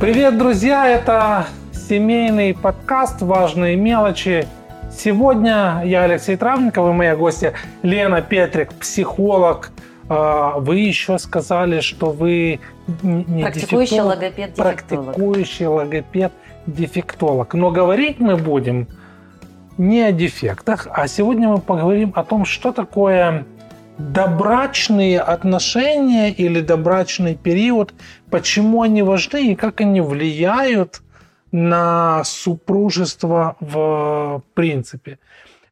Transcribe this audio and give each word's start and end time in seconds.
Привет, 0.00 0.38
друзья! 0.38 0.88
Это 0.88 1.48
семейный 1.72 2.54
подкаст 2.54 3.20
«Важные 3.20 3.74
мелочи». 3.74 4.46
Сегодня 4.92 5.82
я 5.84 6.04
Алексей 6.04 6.36
Травников 6.36 6.88
и 6.88 6.92
моя 6.92 7.16
гостья 7.16 7.54
Лена 7.82 8.22
Петрик, 8.22 8.72
психолог. 8.74 9.72
А, 10.08 10.60
вы 10.60 10.78
еще 10.78 11.18
сказали, 11.18 11.80
что 11.80 12.12
вы 12.12 12.60
не 13.02 13.42
практикующий 13.42 14.00
логопед 14.00 14.54
Практикующий 14.54 15.66
логопед 15.66 16.32
дефектолог. 16.66 17.54
Но 17.54 17.72
говорить 17.72 18.20
мы 18.20 18.36
будем 18.36 18.86
не 19.78 20.02
о 20.02 20.12
дефектах, 20.12 20.86
а 20.92 21.08
сегодня 21.08 21.48
мы 21.48 21.58
поговорим 21.58 22.12
о 22.14 22.22
том, 22.22 22.44
что 22.44 22.70
такое 22.70 23.46
добрачные 23.98 25.20
отношения 25.20 26.30
или 26.30 26.60
добрачный 26.60 27.34
период, 27.34 27.92
почему 28.30 28.82
они 28.82 29.02
важны 29.02 29.52
и 29.52 29.56
как 29.56 29.80
они 29.80 30.00
влияют 30.00 31.02
на 31.50 32.22
супружество 32.24 33.56
в 33.60 34.42
принципе. 34.54 35.18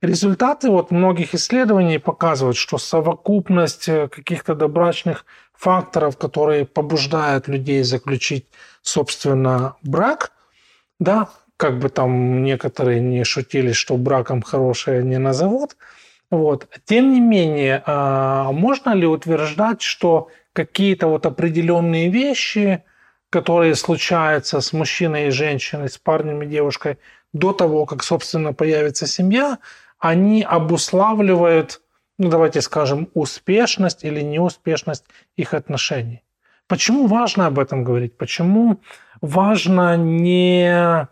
Результаты 0.02 0.70
вот 0.70 0.91
многих 0.91 1.34
исследований 1.34 1.98
показывают, 1.98 2.56
что 2.56 2.78
совокупность 2.78 3.86
каких-то 3.86 4.55
добрачных 4.55 5.24
факторов, 5.55 6.19
которые 6.19 6.66
побуждают 6.66 7.48
людей 7.48 7.83
заключить, 7.83 8.47
собственно, 8.83 9.77
брак, 9.83 10.33
да, 11.00 11.28
как 11.56 11.78
бы 11.78 11.88
там 11.88 12.42
некоторые 12.42 13.00
не 13.00 13.24
шутили, 13.24 13.72
что 13.72 13.97
браком 13.97 14.42
хорошее 14.42 15.05
не 15.05 15.19
назовут– 15.19 15.77
вот. 16.30 16.68
Тем 16.84 17.12
не 17.12 17.20
менее, 17.20 17.82
а, 17.86 18.50
можно 18.52 18.94
ли 18.94 19.06
утверждать, 19.06 19.82
что 19.82 20.28
какие-то 20.52 21.06
вот 21.06 21.26
определенные 21.26 22.08
вещи, 22.08 22.83
которые 23.30 23.74
случаются 23.74 24.60
с 24.60 24.72
мужчиной 24.72 25.28
и 25.28 25.30
женщиной, 25.30 25.88
с 25.88 25.98
парнем 25.98 26.42
и 26.42 26.46
девушкой 26.46 26.98
до 27.33 27.52
того, 27.52 27.86
как, 27.86 28.02
собственно, 28.02 28.52
появится 28.52 29.06
семья, 29.06 29.58
они 29.98 30.42
обуславливают, 30.42 31.80
ну 32.18 32.28
давайте 32.28 32.61
скажем, 32.61 33.08
успешность 33.14 34.05
или 34.05 34.20
неуспешность 34.20 35.05
их 35.36 35.55
отношений. 35.55 36.22
Почему 36.66 37.06
важно 37.06 37.46
об 37.46 37.58
этом 37.58 37.84
говорить? 37.84 38.16
Почему 38.16 38.80
важно 39.20 39.96
не 39.96 41.08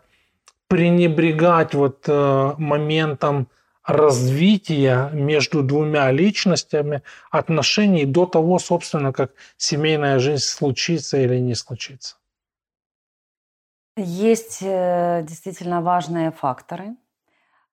пренебрегать 0.67 1.73
вот 1.73 2.05
э, 2.07 2.53
моментом 2.57 3.47
развития 3.85 5.09
между 5.13 5.63
двумя 5.63 6.11
личностями 6.11 7.01
отношений 7.31 8.05
до 8.05 8.25
того, 8.25 8.59
собственно, 8.59 9.13
как 9.13 9.31
семейная 9.57 10.19
жизнь 10.19 10.43
случится 10.43 11.17
или 11.17 11.39
не 11.39 11.55
случится? 11.55 12.17
Есть 13.97 14.59
э, 14.61 15.23
действительно 15.23 15.81
важные 15.81 16.31
факторы, 16.31 16.95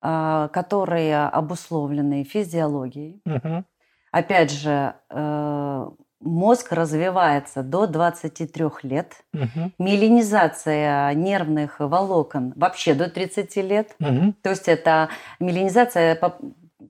э, 0.02 0.48
которые 0.52 1.26
обусловлены 1.26 2.24
физиологией. 2.24 3.20
Угу. 3.24 3.64
Опять 4.12 4.52
же, 4.52 4.94
э, 5.10 5.90
мозг 6.22 6.72
развивается 6.72 7.62
до 7.62 7.86
23 7.86 8.64
лет, 8.82 9.14
угу. 9.34 9.72
миелинизация 9.78 11.12
нервных 11.14 11.76
волокон 11.78 12.52
вообще 12.56 12.94
до 12.94 13.08
30 13.08 13.56
лет. 13.56 13.94
Угу. 14.00 14.34
То 14.42 14.50
есть 14.50 14.68
это 14.68 15.08
миелинизация, 15.40 16.18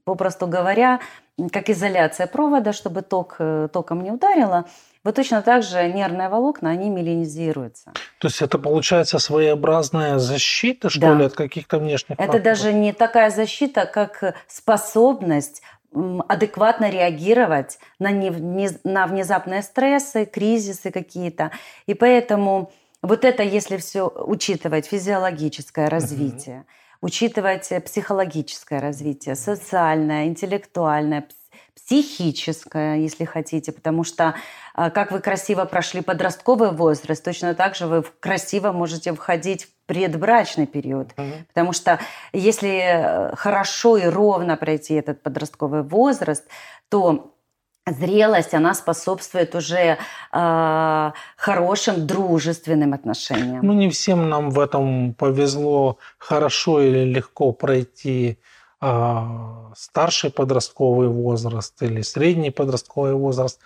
попросту 0.05 0.47
говоря, 0.47 1.01
как 1.51 1.71
изоляция 1.71 2.27
провода, 2.27 2.73
чтобы 2.73 3.03
ток 3.03 3.37
э, 3.39 3.69
током 3.73 4.03
не 4.03 4.11
ударило. 4.11 4.67
Вот 5.05 5.17
точно 5.17 5.43
так 5.43 5.65
же 5.65 5.89
нервные 5.89 6.29
волокна, 6.29 6.71
они 6.71 6.89
миелинизируются. 6.89 7.93
То 8.21 8.29
есть 8.29 8.41
это 8.41 8.59
получается 8.59 9.19
своеобразная 9.19 10.19
защита, 10.19 10.91
что 10.91 11.01
да. 11.01 11.15
ли, 11.15 11.25
от 11.25 11.33
каких-то 11.33 11.79
внешних 11.79 12.13
Это 12.19 12.25
факторов? 12.25 12.45
даже 12.45 12.73
не 12.73 12.93
такая 12.93 13.31
защита, 13.31 13.87
как 13.87 14.35
способность 14.47 15.63
адекватно 16.29 16.91
реагировать 16.91 17.79
на, 17.99 18.11
не, 18.11 18.31
не, 18.31 18.69
на 18.85 19.07
внезапные 19.07 19.63
стрессы, 19.63 20.25
кризисы 20.25 20.91
какие-то. 20.91 21.51
И 21.87 21.95
поэтому 21.95 22.73
вот 23.03 23.25
это, 23.25 23.43
если 23.43 23.77
все 23.77 24.09
учитывать, 24.09 24.87
физиологическое 24.87 25.89
развитие, 25.89 26.59
угу. 26.59 27.07
учитывать 27.09 27.71
психологическое 27.85 28.81
развитие, 28.81 29.35
социальное, 29.35 30.27
интеллектуальное, 30.27 31.27
психическое, 31.75 32.97
если 32.97 33.25
хотите, 33.25 33.73
потому 33.73 34.05
что 34.05 34.35
а, 34.75 34.91
как 34.91 35.11
вы 35.11 35.21
красиво 35.21 35.65
прошли 35.65 36.01
подростковый 36.01 36.71
возраст, 36.71 37.25
точно 37.25 37.55
так 37.55 37.75
же 37.75 37.87
вы 37.87 38.03
красиво 38.21 38.73
можете 38.73 39.13
входить 39.13 39.65
в 39.65 39.82
предбрачный 39.93 40.67
период. 40.67 41.09
Угу. 41.19 41.33
Потому 41.49 41.73
что 41.75 41.99
если 42.33 42.81
э, 42.83 43.37
хорошо 43.37 43.99
и 43.99 44.07
ровно 44.07 44.57
пройти 44.57 44.95
этот 44.95 45.23
подростковый 45.23 45.83
возраст, 45.83 46.45
то 46.89 47.35
зрелость, 47.87 48.55
она 48.55 48.73
способствует 48.75 49.55
уже 49.55 49.99
э, 50.33 51.13
хорошим 51.37 52.07
дружественным 52.07 52.95
отношениям. 52.95 53.61
Ну, 53.63 53.75
не 53.75 53.91
всем 53.91 54.31
нам 54.31 54.49
в 54.49 54.59
этом 54.59 55.13
повезло 55.13 55.99
хорошо 56.17 56.81
или 56.81 57.05
легко 57.05 57.53
пройти 57.53 58.39
э, 58.81 59.19
старший 59.77 60.31
подростковый 60.31 61.09
возраст 61.09 61.83
или 61.83 62.01
средний 62.01 62.51
подростковый 62.51 63.13
возраст. 63.13 63.61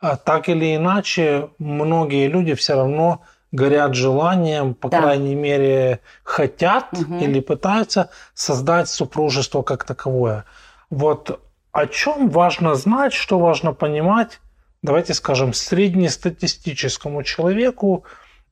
А 0.00 0.16
так 0.16 0.48
или 0.48 0.76
иначе, 0.76 1.48
многие 1.58 2.28
люди 2.28 2.54
все 2.54 2.74
равно 2.74 3.22
горят 3.52 3.94
желанием, 3.94 4.74
по 4.74 4.88
да. 4.88 5.00
крайней 5.00 5.34
мере, 5.34 6.00
хотят 6.24 6.88
угу. 6.92 7.18
или 7.18 7.40
пытаются 7.40 8.10
создать 8.34 8.88
супружество 8.88 9.62
как 9.62 9.84
таковое. 9.84 10.44
Вот 10.90 11.40
о 11.70 11.86
чем 11.86 12.28
важно 12.28 12.74
знать, 12.74 13.12
что 13.12 13.38
важно 13.38 13.72
понимать, 13.72 14.40
давайте 14.82 15.14
скажем, 15.14 15.52
среднестатистическому 15.52 17.22
человеку 17.22 18.04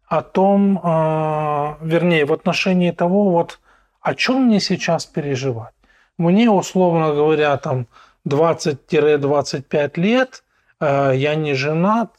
о 0.07 0.23
том, 0.23 0.79
э, 0.79 1.75
вернее, 1.83 2.25
в 2.27 2.33
отношении 2.33 2.91
того, 2.91 3.31
вот 3.31 3.61
о 4.01 4.15
чем 4.15 4.47
мне 4.47 4.61
сейчас 4.61 5.07
переживать. 5.07 5.75
Мне, 6.19 6.51
условно 6.51 7.15
говоря, 7.15 7.57
там 7.59 7.87
20-25 8.27 10.01
лет, 10.01 10.43
э, 10.81 11.13
я 11.15 11.35
не 11.35 11.55
женат, 11.55 12.11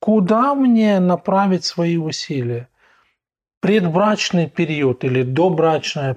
Куда 0.00 0.54
мне 0.54 1.00
направить 1.00 1.64
свои 1.64 1.96
усилия? 1.96 2.68
Предбрачный 3.60 4.48
период 4.48 5.04
или 5.04 5.22
добрачная, 5.22 6.16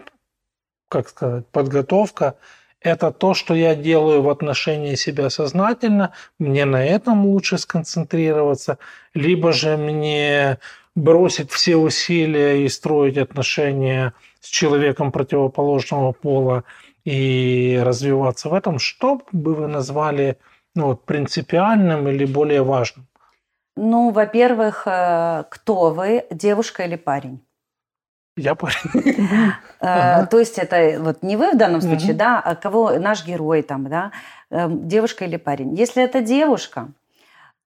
как 0.90 1.10
сказать, 1.10 1.48
подготовка– 1.48 2.36
это 2.82 3.12
то, 3.12 3.34
что 3.36 3.54
я 3.54 3.76
делаю 3.76 4.24
в 4.24 4.30
отношении 4.30 4.96
себя 4.96 5.30
сознательно, 5.30 6.14
мне 6.40 6.66
на 6.66 6.84
этом 6.84 7.26
лучше 7.28 7.58
сконцентрироваться, 7.60 8.80
либо 9.14 9.54
же 9.54 9.78
мне 9.78 10.58
бросить 10.96 11.52
все 11.52 11.78
усилия 11.78 12.66
и 12.66 12.70
строить 12.70 13.18
отношения 13.18 14.14
с 14.40 14.48
человеком 14.48 15.12
противоположного 15.12 16.12
пола 16.12 16.64
и 17.06 17.80
развиваться 17.84 18.50
в 18.50 18.54
этом, 18.54 18.80
что 18.80 19.22
бы 19.32 19.54
вы 19.54 19.68
назвали 19.68 20.38
ну, 20.74 20.96
принципиальным 20.96 22.08
или 22.08 22.26
более 22.26 22.64
важным? 22.64 23.08
Ну, 23.76 24.12
во-первых, 24.12 24.84
э, 24.86 25.44
кто 25.50 25.92
вы, 25.92 26.26
девушка 26.30 26.84
или 26.84 26.96
парень? 26.96 27.46
Я 28.38 28.56
парень. 28.56 29.54
Э, 29.84 30.28
то 30.28 30.38
есть 30.38 30.60
это 30.60 30.98
вот 31.00 31.24
не 31.24 31.36
вы 31.36 31.54
в 31.54 31.58
данном 31.58 31.82
случае, 31.82 32.14
да, 32.14 32.40
а 32.40 32.56
кого 32.56 32.92
наш 33.00 33.26
герой 33.26 33.64
там, 33.64 33.90
да, 33.90 34.12
эм, 34.52 34.88
девушка 34.88 35.26
или 35.26 35.38
парень. 35.38 35.74
Если 35.74 36.04
это 36.04 36.22
девушка, 36.22 36.90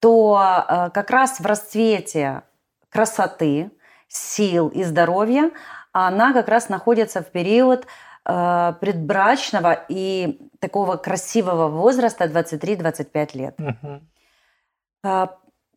то 0.00 0.40
э, 0.66 0.90
как 0.94 1.10
раз 1.10 1.40
в 1.40 1.44
расцвете 1.44 2.42
красоты, 2.88 3.70
сил 4.08 4.68
и 4.68 4.82
здоровья 4.84 5.50
она 5.92 6.32
как 6.32 6.48
раз 6.48 6.70
находится 6.70 7.22
в 7.22 7.26
период 7.26 7.86
предбрачного 8.24 9.84
и 9.88 10.40
такого 10.58 10.96
красивого 10.96 11.68
возраста 11.68 12.24
23-25 12.24 13.36
лет. 13.36 13.56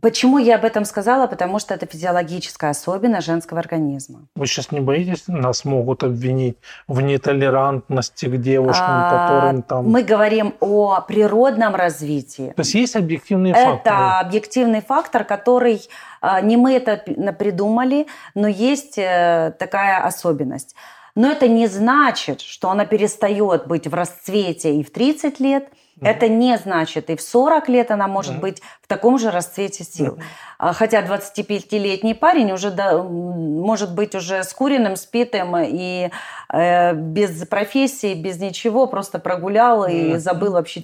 Почему 0.01 0.38
я 0.38 0.56
об 0.56 0.63
этом 0.63 0.86
сказала? 0.86 1.28
Потому 1.28 1.60
что 1.60 1.74
это 1.74 1.86
физиологическая 1.86 2.69
особенность 2.69 3.28
женского 3.28 3.60
организма. 3.60 4.28
Вы 4.36 4.48
сейчас 4.48 4.72
не 4.72 4.80
боитесь, 4.80 5.28
нас 5.28 5.66
могут 5.66 6.04
обвинить 6.04 6.57
в 6.88 7.01
нетолерантности 7.01 8.28
к 8.28 8.38
девушкам, 8.38 8.86
а, 8.88 9.28
которым 9.28 9.62
там... 9.62 9.90
Мы 9.90 10.04
говорим 10.04 10.56
о 10.62 11.01
природном 11.01 11.75
развитии. 11.75 12.54
То 12.56 12.62
есть 12.62 12.75
есть 12.75 12.96
объективный 12.96 13.51
фактор? 13.51 13.94
Это 13.94 14.19
объективный 14.19 14.81
фактор, 14.81 15.25
который... 15.25 15.81
А, 16.22 16.40
не 16.40 16.56
мы 16.56 16.74
это 16.74 17.04
придумали, 17.38 18.07
но 18.36 18.48
есть 18.48 18.98
э, 18.98 19.54
такая 19.60 20.01
особенность. 20.01 20.75
Но 21.16 21.30
это 21.30 21.50
не 21.50 21.68
значит, 21.68 22.40
что 22.40 22.69
она 22.69 22.86
перестает 22.86 23.68
быть 23.68 23.88
в 23.88 23.94
расцвете 23.94 24.75
и 24.75 24.84
в 24.84 24.92
30 24.92 25.42
лет– 25.42 25.68
Это 26.01 26.28
не 26.28 26.57
значит, 26.57 27.10
и 27.10 27.16
в 27.16 27.22
40 27.22 27.69
лет 27.69 27.92
она 27.92 28.07
может 28.07 28.36
mm 28.36 28.40
быть 28.40 28.62
в 28.81 28.88
таком 28.88 29.19
же 29.19 29.31
расцвете 29.31 29.84
сил. 29.84 30.16
mm 30.16 30.74
Хотя 30.74 31.01
25-летний 31.01 32.13
парень 32.13 32.51
уже 32.51 32.69
да, 32.69 33.01
может 33.01 33.96
быть 33.96 34.13
уже 34.13 34.44
скуренным, 34.44 34.98
спитым 34.98 35.56
и 35.57 36.10
э, 36.51 36.94
без 36.94 37.48
профессии, 37.48 38.13
без 38.13 38.40
ничего, 38.40 38.86
просто 38.86 39.19
прогулял 39.19 39.88
и 39.88 40.18
забыл 40.18 40.54
вообще, 40.54 40.81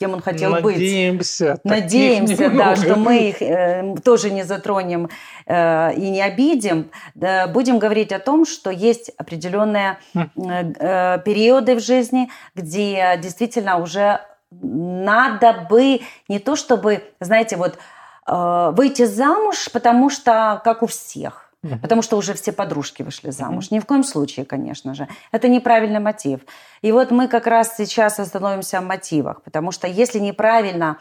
кем 0.00 0.14
он 0.14 0.20
хотел 0.20 0.50
Надеемся, 0.50 1.52
быть. 1.52 1.64
Надеемся, 1.64 2.50
да, 2.50 2.74
что 2.74 2.96
мы 2.96 3.28
их 3.28 3.40
э, 3.40 3.94
тоже 4.04 4.32
не 4.32 4.42
затронем 4.42 5.08
э, 5.46 5.94
и 5.94 6.10
не 6.10 6.20
обидим. 6.20 6.90
Да, 7.14 7.46
будем 7.46 7.78
говорить 7.78 8.10
о 8.10 8.18
том, 8.18 8.44
что 8.44 8.70
есть 8.70 9.10
определенные 9.16 9.98
э, 10.14 10.20
э, 10.36 11.18
периоды 11.24 11.76
в 11.76 11.80
жизни, 11.80 12.30
где 12.56 13.16
действительно 13.22 13.78
уже 13.78 14.20
надо 14.62 15.66
бы 15.68 16.00
не 16.28 16.38
то 16.38 16.56
чтобы, 16.56 17.04
знаете, 17.20 17.56
вот 17.56 17.78
э, 18.26 18.72
выйти 18.74 19.04
замуж, 19.04 19.68
потому 19.72 20.10
что 20.10 20.60
как 20.64 20.82
у 20.82 20.86
всех. 20.86 21.44
Потому 21.80 22.02
что 22.02 22.18
уже 22.18 22.34
все 22.34 22.52
подружки 22.52 23.02
вышли 23.02 23.30
замуж. 23.30 23.70
Ни 23.70 23.78
в 23.78 23.86
коем 23.86 24.04
случае, 24.04 24.44
конечно 24.44 24.94
же. 24.94 25.08
Это 25.32 25.48
неправильный 25.48 26.00
мотив. 26.00 26.40
И 26.82 26.92
вот 26.92 27.10
мы 27.10 27.28
как 27.28 27.46
раз 27.46 27.76
сейчас 27.76 28.20
остановимся 28.20 28.80
в 28.80 28.84
мотивах. 28.84 29.42
Потому 29.42 29.72
что 29.72 29.86
если 29.86 30.18
неправильно, 30.18 30.98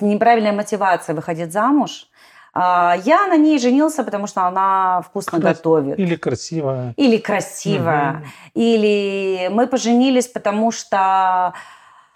неправильная 0.00 0.52
мотивация 0.52 1.14
выходить 1.14 1.52
замуж, 1.52 2.08
а, 2.52 2.96
я 3.04 3.26
на 3.26 3.36
ней 3.36 3.58
женился, 3.58 4.04
потому 4.04 4.26
что 4.26 4.46
она 4.46 5.02
вкусно 5.02 5.40
Крас... 5.40 5.56
готовит. 5.56 5.98
Или 5.98 6.16
красивая. 6.16 6.94
Или 6.96 7.16
красивая. 7.16 8.12
Угу. 8.12 8.26
Или 8.54 9.48
мы 9.50 9.66
поженились, 9.66 10.28
потому 10.28 10.70
что 10.70 11.54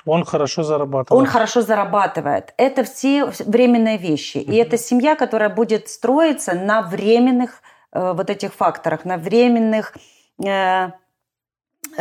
он 0.05 0.25
хорошо 0.25 0.63
зарабатывает. 0.63 1.21
Он 1.21 1.27
хорошо 1.27 1.63
зарабатывает. 1.63 2.55
Это 2.57 2.85
все 2.85 3.27
временные 3.27 3.99
вещи. 3.99 4.39
И 4.39 4.57
это 4.57 4.79
семья, 4.79 5.17
которая 5.17 5.49
будет 5.49 5.89
строиться 5.89 6.55
на 6.55 6.83
временных 6.83 7.63
э, 7.93 8.13
вот 8.13 8.31
этих 8.31 8.55
факторах, 8.55 9.05
на 9.05 9.17
временных, 9.17 9.95
э, 10.45 10.91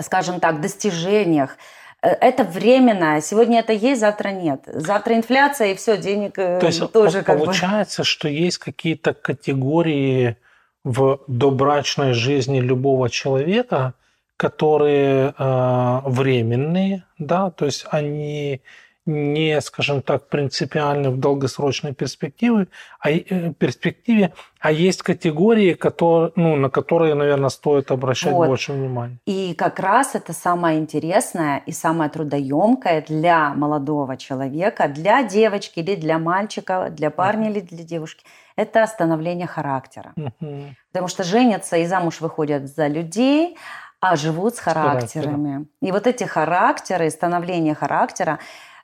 скажем 0.01 0.39
так, 0.39 0.61
достижениях. 0.61 1.57
Э, 2.01 2.09
это 2.09 2.43
временно. 2.43 3.19
Сегодня 3.21 3.59
это 3.59 3.73
есть, 3.73 4.01
завтра 4.01 4.29
нет. 4.29 4.61
Завтра 4.65 5.15
инфляция, 5.15 5.71
и 5.71 5.75
все, 5.75 5.97
денег 5.97 6.37
э, 6.37 6.59
То 6.59 6.67
есть 6.67 6.91
тоже 6.91 7.23
как 7.23 7.39
получается, 7.39 8.01
бы... 8.01 8.05
что 8.05 8.27
есть 8.27 8.57
какие-то 8.57 9.13
категории 9.13 10.37
в 10.83 11.19
добрачной 11.27 12.13
жизни 12.13 12.59
любого 12.59 13.09
человека– 13.09 13.93
которые 14.37 15.33
э, 15.37 15.99
временные, 16.05 17.03
да, 17.17 17.49
то 17.49 17.65
есть 17.65 17.85
они 17.89 18.61
не, 19.07 19.61
скажем 19.61 20.01
так, 20.01 20.27
принципиальны 20.27 21.09
в 21.09 21.17
долгосрочной 21.17 21.93
перспективе, 21.93 22.67
а, 22.99 23.09
э, 23.09 23.53
перспективе, 23.53 24.33
а 24.59 24.71
есть 24.71 25.01
категории, 25.01 25.73
которые, 25.73 26.33
ну, 26.35 26.55
на 26.57 26.69
которые, 26.69 27.15
наверное, 27.15 27.49
стоит 27.49 27.89
обращать 27.89 28.33
вот. 28.33 28.47
больше 28.47 28.73
внимания. 28.73 29.17
И 29.25 29.53
как 29.57 29.79
раз 29.79 30.13
это 30.15 30.33
самое 30.33 30.77
интересное 30.77 31.63
и 31.65 31.71
самое 31.71 32.09
трудоемкое 32.09 33.01
для 33.07 33.53
молодого 33.53 34.17
человека, 34.17 34.89
для 34.89 35.23
девочки 35.23 35.79
или 35.79 35.95
для 35.95 36.19
мальчика, 36.19 36.89
для 36.91 37.09
парня 37.09 37.47
uh-huh. 37.47 37.51
или 37.51 37.59
для 37.61 37.83
девушки– 37.83 38.25
это 38.57 38.85
становление 38.87 39.47
характера. 39.47 40.13
Uh-huh. 40.17 40.75
Потому 40.91 41.07
что 41.07 41.23
женятся 41.23 41.77
и 41.77 41.85
замуж 41.85 42.19
выходят 42.21 42.67
за 42.67 42.87
людей, 42.87 43.55
а 43.99 44.15
живут 44.15 44.55
с 44.55 44.59
характерами. 44.59 45.67
И 45.81 45.91
вот 45.91 46.07
эти 46.07 46.23
характеры, 46.23 47.09
становление 47.09 47.73
характера, 47.73 48.39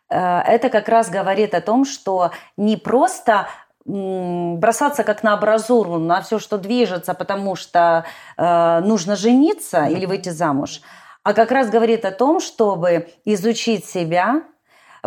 э, 0.09 0.17
это 0.17 0.69
как 0.69 0.89
раз 0.89 1.09
говорит 1.09 1.53
о 1.53 1.61
том, 1.61 1.85
что 1.85 2.31
не 2.57 2.77
просто 2.77 3.47
бросаться 3.85 5.03
как 5.03 5.23
на 5.23 5.33
абразуру, 5.33 5.97
на 5.99 6.21
все, 6.21 6.39
что 6.39 6.57
движется, 6.57 7.13
потому 7.13 7.55
что 7.55 8.05
э, 8.37 8.79
нужно 8.79 9.15
жениться 9.17 9.85
или 9.85 10.05
выйти 10.05 10.29
замуж, 10.29 10.81
а 11.23 11.33
как 11.33 11.51
раз 11.51 11.69
говорит 11.69 12.05
о 12.05 12.11
том, 12.11 12.39
чтобы 12.39 13.09
изучить 13.25 13.85
себя, 13.85 14.43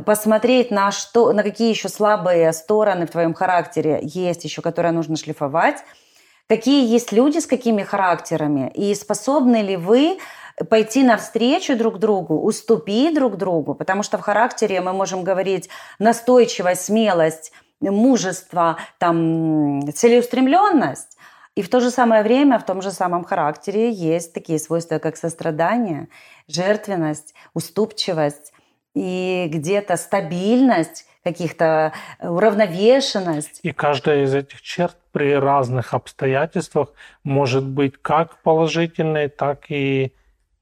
посмотреть 0.05 0.70
на 0.70 0.91
что, 0.91 1.32
на 1.32 1.43
какие 1.43 1.70
еще 1.70 1.88
слабые 1.88 2.52
стороны 2.52 3.06
в 3.06 3.11
твоем 3.11 3.32
характере 3.32 4.00
есть 4.02 4.44
еще, 4.44 4.61
которые 4.61 4.93
нужно 4.93 5.17
шлифовать, 5.17 5.82
какие 6.48 6.87
есть 6.87 7.12
люди 7.12 7.38
с 7.38 7.46
какими 7.46 7.82
характерами, 7.82 8.70
и 8.75 8.94
способны 8.94 9.62
ли 9.62 9.76
вы 9.76 10.19
пойти 10.70 11.02
навстречу 11.02 11.76
друг 11.76 11.98
другу, 11.98 12.40
уступить 12.40 13.14
друг 13.14 13.37
другу, 13.37 13.75
потому 13.75 14.02
что 14.02 14.19
в 14.19 14.22
характере 14.22 14.81
мы 14.81 14.93
можем 14.93 15.22
говорить 15.22 15.69
настойчивость, 15.98 16.87
смелость, 16.87 17.52
мужество, 17.81 18.78
там, 18.98 19.82
целеустремленность. 19.93 21.16
И 21.56 21.62
в 21.62 21.70
то 21.70 21.81
же 21.81 21.90
самое 21.90 22.22
время 22.22 22.58
в 22.58 22.66
том 22.66 22.82
же 22.82 22.90
самом 22.90 23.25
характере 23.25 23.90
есть 23.90 24.32
такие 24.32 24.58
свойства, 24.58 24.99
как 24.99 25.16
сострадание, 25.16 26.08
жертвенность, 26.49 27.34
уступчивость 27.54 28.52
и 28.94 29.49
где-то 29.50 29.96
стабильность, 29.96 31.06
каких-то 31.26 31.93
э, 32.20 32.28
уравновешенность. 32.28 33.58
И 33.64 33.73
каждая 33.73 34.23
из 34.23 34.32
этих 34.32 34.62
черт 34.62 34.96
при 35.11 35.34
разных 35.34 35.93
обстоятельствах 35.93 36.93
может 37.25 37.64
быть 37.64 37.94
как 38.00 38.40
положительной, 38.43 39.28
так 39.28 39.64
и 39.69 40.12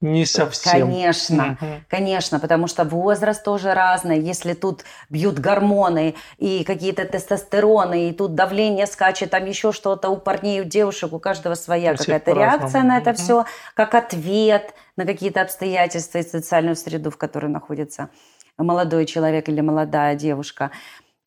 не 0.01 0.25
совсем. 0.25 0.87
Конечно, 0.87 1.57
угу. 1.61 1.71
конечно, 1.87 2.39
потому 2.39 2.67
что 2.67 2.83
возраст 2.83 3.43
тоже 3.43 3.73
разный. 3.73 4.19
Если 4.19 4.53
тут 4.53 4.83
бьют 5.09 5.37
гормоны 5.37 6.15
и 6.37 6.63
какие-то 6.63 7.05
тестостероны, 7.05 8.09
и 8.09 8.13
тут 8.13 8.33
давление 8.33 8.87
скачет, 8.87 9.29
там 9.29 9.45
еще 9.45 9.71
что-то 9.71 10.09
у 10.09 10.17
парней, 10.17 10.61
у 10.61 10.63
девушек, 10.63 11.13
у 11.13 11.19
каждого 11.19 11.53
своя 11.55 11.95
какая-то 11.95 12.31
реакция 12.31 12.83
на 12.83 12.97
это 12.97 13.11
угу. 13.11 13.17
все, 13.17 13.45
как 13.75 13.93
ответ 13.93 14.73
на 14.97 15.05
какие-то 15.05 15.41
обстоятельства 15.41 16.17
и 16.19 16.23
социальную 16.23 16.75
среду, 16.75 17.11
в 17.11 17.17
которой 17.17 17.51
находится 17.51 18.09
молодой 18.57 19.05
человек 19.05 19.49
или 19.49 19.61
молодая 19.61 20.15
девушка, 20.15 20.71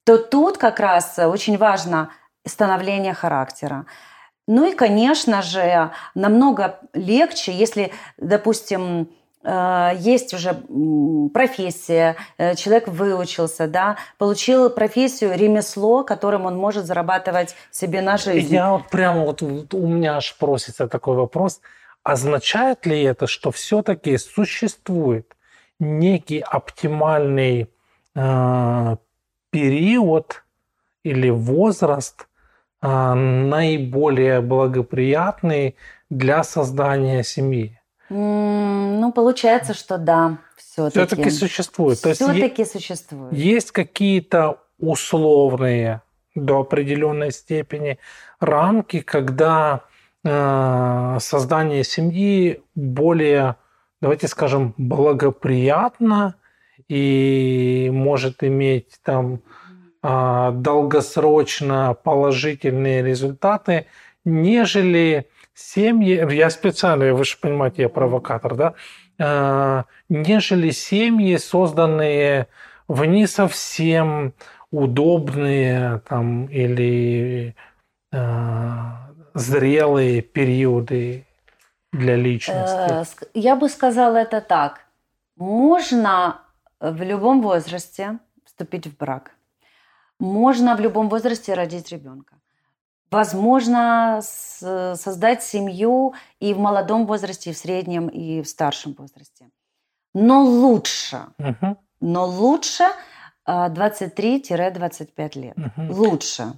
то 0.05 0.19
тут 0.19 0.59
как 0.59 0.81
раз 0.81 1.19
очень 1.19 1.59
важно 1.59 2.11
становление 2.47 3.15
характера. 3.15 3.87
Ну 4.47 4.67
и, 4.71 4.75
конечно 4.75 5.43
же, 5.43 5.91
намного 6.15 6.81
легче, 6.95 7.53
если, 7.53 7.93
допустим, 8.17 9.11
э, 9.45 9.91
есть 9.99 10.33
уже 10.33 10.55
профессия, 11.35 12.17
э, 12.39 12.55
человек 12.55 12.89
выучился, 12.89 13.67
да, 13.67 13.99
получил 14.17 14.71
профессию, 14.71 15.37
ремесло, 15.37 16.03
которым 16.03 16.47
он 16.47 16.57
может 16.57 16.87
зарабатывать 16.87 17.55
себе 17.71 18.01
на 18.01 18.17
жизнь. 18.17 18.55
Я 18.55 18.73
вот 18.73 18.89
прямо 18.89 19.27
вот 19.27 19.43
у 19.43 19.87
меня 19.87 20.17
аж 20.17 20.35
просится 20.39 20.89
такой 20.89 21.17
вопрос. 21.17 21.61
Означает 22.03 22.87
ли 22.87 23.03
это, 23.03 23.27
что 23.27 23.51
все-таки 23.51 24.17
существует 24.17 25.37
некий 25.79 26.41
оптимальный 26.41 27.71
э, 28.15 28.97
период 29.51 30.45
или 31.03 31.31
возраст 31.31 32.29
э, 32.83 33.15
наиболее 33.15 34.41
благоприятный 34.41 35.77
для 36.11 36.43
создания 36.45 37.23
семьи? 37.23 37.79
ну, 38.11 39.13
получается, 39.13 39.75
что 39.75 39.99
да, 39.99 40.39
все-таки. 40.57 41.07
Все-таки 41.07 41.31
существует. 41.31 41.99
Все-таки 41.99 42.65
существует. 42.65 43.33
Есть 43.33 43.73
какие-то 43.73 44.61
условные 44.79 46.03
до 46.35 46.61
определенной 46.61 47.33
степени 47.33 47.99
рамки, 48.41 49.01
когда 49.01 49.83
э, 50.25 51.19
создание 51.21 51.85
семьи 51.85 52.63
более 52.75 53.57
давайте 54.01 54.29
скажем, 54.29 54.75
благоприятно 54.77 56.37
и 56.89 57.91
может 57.93 58.45
иметь 58.45 58.99
там 59.03 59.43
а, 60.03 60.53
долгосрочно 60.53 61.97
положительные 62.03 63.03
результаты, 63.03 63.87
нежели 64.25 65.29
семьи, 65.55 66.35
я 66.35 66.51
специально, 66.51 67.13
вы 67.13 67.25
же 67.25 67.37
понимаете, 67.41 67.83
я 67.83 67.89
провокатор, 67.89 68.55
да, 68.55 68.75
а, 69.21 69.85
нежели 70.09 70.71
семьи, 70.71 71.37
созданные 71.37 72.47
в 72.87 73.05
не 73.05 73.27
совсем 73.27 74.35
удобные 74.71 76.01
там 76.09 76.47
или 76.47 77.57
а, 78.13 79.11
зрелые 79.35 80.23
периоды 80.23 81.28
для 81.93 82.17
личности? 82.17 83.25
Э, 83.25 83.29
я 83.35 83.57
бы 83.57 83.69
сказала 83.69 84.17
это 84.17 84.41
так. 84.41 84.87
Можно 85.37 86.43
в 86.81 87.03
любом 87.03 87.43
возрасте 87.43 88.19
вступить 88.45 88.87
в 88.87 88.97
брак. 88.97 89.33
Можно 90.19 90.77
в 90.77 90.81
любом 90.81 91.09
возрасте 91.09 91.55
родить 91.55 91.93
ребенка. 91.93 92.35
Возможно 93.11 94.21
создать 94.23 95.43
семью 95.43 96.15
и 96.41 96.53
в 96.53 96.59
молодом 96.59 97.07
возрасте, 97.07 97.51
и 97.51 97.53
в 97.53 97.57
среднем, 97.57 98.09
и 98.09 98.43
в 98.43 98.49
старшем 98.49 98.95
возрасте. 98.99 99.51
Но 100.13 100.43
лучше, 100.43 101.21
угу. 101.39 101.79
Но 102.01 102.27
лучше 102.27 102.85
23-25 103.47 105.39
лет. 105.41 105.57
Угу. 105.57 105.93
Лучше. 105.93 106.53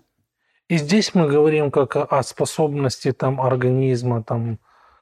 И 0.68 0.76
здесь 0.76 1.14
мы 1.14 1.28
говорим 1.28 1.70
как 1.70 1.96
о 1.96 2.22
способности 2.22 3.12
там 3.12 3.40
организма 3.40 4.22
там 4.22 4.58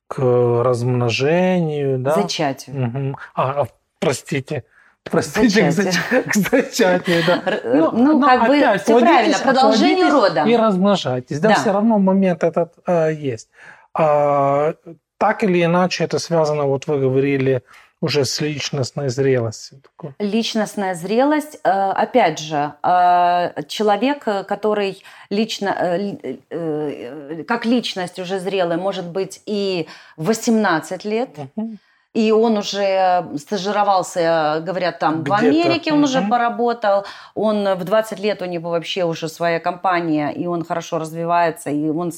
к 0.08 0.18
размножению, 0.18 1.98
да? 1.98 2.14
Зачатию. 2.14 2.88
Угу. 2.88 3.18
А, 3.34 3.66
простите. 4.00 4.64
Простите, 5.04 5.70
зачатие. 5.70 6.22
к, 6.22 6.34
зачатию, 6.34 7.22
да. 7.26 7.42
Ну, 7.64 7.92
ну 7.92 8.20
как 8.20 8.46
бы 8.46 8.78
все 8.78 9.00
правильно, 9.00 9.38
продолжение 9.38 10.10
рода. 10.10 10.44
И 10.44 10.56
размножайтесь. 10.56 11.40
Да, 11.40 11.50
да, 11.50 11.54
все 11.54 11.72
равно 11.72 11.98
момент 11.98 12.42
этот 12.44 12.74
э, 12.86 13.14
есть. 13.14 13.48
А, 13.94 14.74
так 15.18 15.44
или 15.44 15.64
иначе 15.64 16.04
это 16.04 16.18
связано, 16.18 16.64
вот 16.64 16.86
вы 16.86 16.98
говорили, 17.00 17.62
уже 18.00 18.24
с 18.24 18.40
личностной 18.40 19.08
зрелостью. 19.08 19.82
Личностная 20.18 20.94
зрелость, 20.94 21.58
э, 21.64 21.68
опять 21.68 22.38
же, 22.38 22.74
э, 22.82 23.62
человек, 23.66 24.24
который 24.24 25.02
лично, 25.30 26.00
э, 26.50 27.44
как 27.46 27.66
личность 27.66 28.18
уже 28.18 28.38
зрелая, 28.38 28.78
может 28.78 29.06
быть 29.06 29.42
и 29.46 29.88
18 30.16 31.04
лет. 31.04 31.30
Угу 31.56 31.78
и 32.18 32.32
он 32.32 32.58
уже 32.58 33.24
стажировался, 33.36 34.60
говорят, 34.66 34.98
там 34.98 35.22
в 35.22 35.32
Америке 35.32 35.92
он 35.92 35.98
угу. 35.98 36.06
уже 36.06 36.20
поработал, 36.22 37.04
он 37.36 37.76
в 37.76 37.84
20 37.84 38.18
лет 38.18 38.42
у 38.42 38.44
него 38.44 38.70
вообще 38.70 39.04
уже 39.04 39.28
своя 39.28 39.60
компания, 39.60 40.32
и 40.32 40.46
он 40.46 40.64
хорошо 40.64 40.98
развивается, 40.98 41.70
и 41.70 41.88
он, 41.88 42.12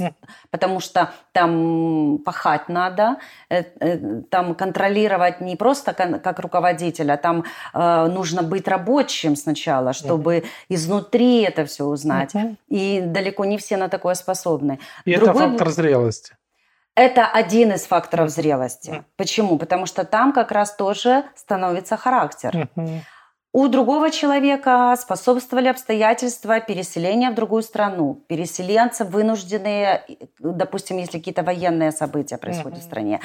потому 0.51 0.81
что 0.81 1.11
там 1.33 2.19
пахать 2.25 2.71
надо, 2.71 3.17
э, 3.51 3.63
э, 3.81 4.23
там 4.31 4.55
контролировать 4.55 5.43
не 5.43 5.57
просто 5.57 5.93
как 5.93 6.39
руководитель, 6.41 7.13
а 7.13 7.19
там 7.19 7.45
э, 7.75 8.07
нужно 8.07 8.43
быть 8.43 8.69
рабочим 8.69 9.37
сначала, 9.37 9.93
чтобы 9.93 10.45
изнутри 10.71 11.43
это 11.43 11.67
все 11.67 11.85
узнать. 11.85 12.33
И 12.71 13.03
далеко 13.05 13.45
не 13.45 13.59
все 13.59 13.77
на 13.77 13.89
такое 13.89 14.15
способны. 14.15 14.79
И 15.05 15.15
Другой... 15.17 15.43
это 15.43 15.51
фактор 15.51 15.69
зрелости. 15.69 16.33
Это 17.01 17.27
один 17.27 17.73
из 17.73 17.87
факторов 17.87 18.29
зрелости. 18.29 19.05
Почему? 19.17 19.57
Потому 19.57 19.87
что 19.87 20.05
там 20.05 20.35
как 20.35 20.53
раз 20.53 20.77
тоже 20.77 21.25
становится 21.35 21.97
характер. 21.97 22.69
У 23.53 23.69
другого 23.69 24.11
человека 24.11 24.95
способствовали 24.99 25.69
обстоятельства 25.69 26.61
переселения 26.61 27.31
в 27.31 27.35
другую 27.35 27.63
страну. 27.63 28.23
Переселенцы 28.29 29.05
вынужденные, 29.05 30.05
допустим, 30.39 30.99
если 30.99 31.19
какие-то 31.19 31.43
военные 31.43 31.91
события 31.91 32.37
происходят 32.37 32.79
uh-huh. 32.79 32.83
в 32.83 32.85
стране. 32.85 33.21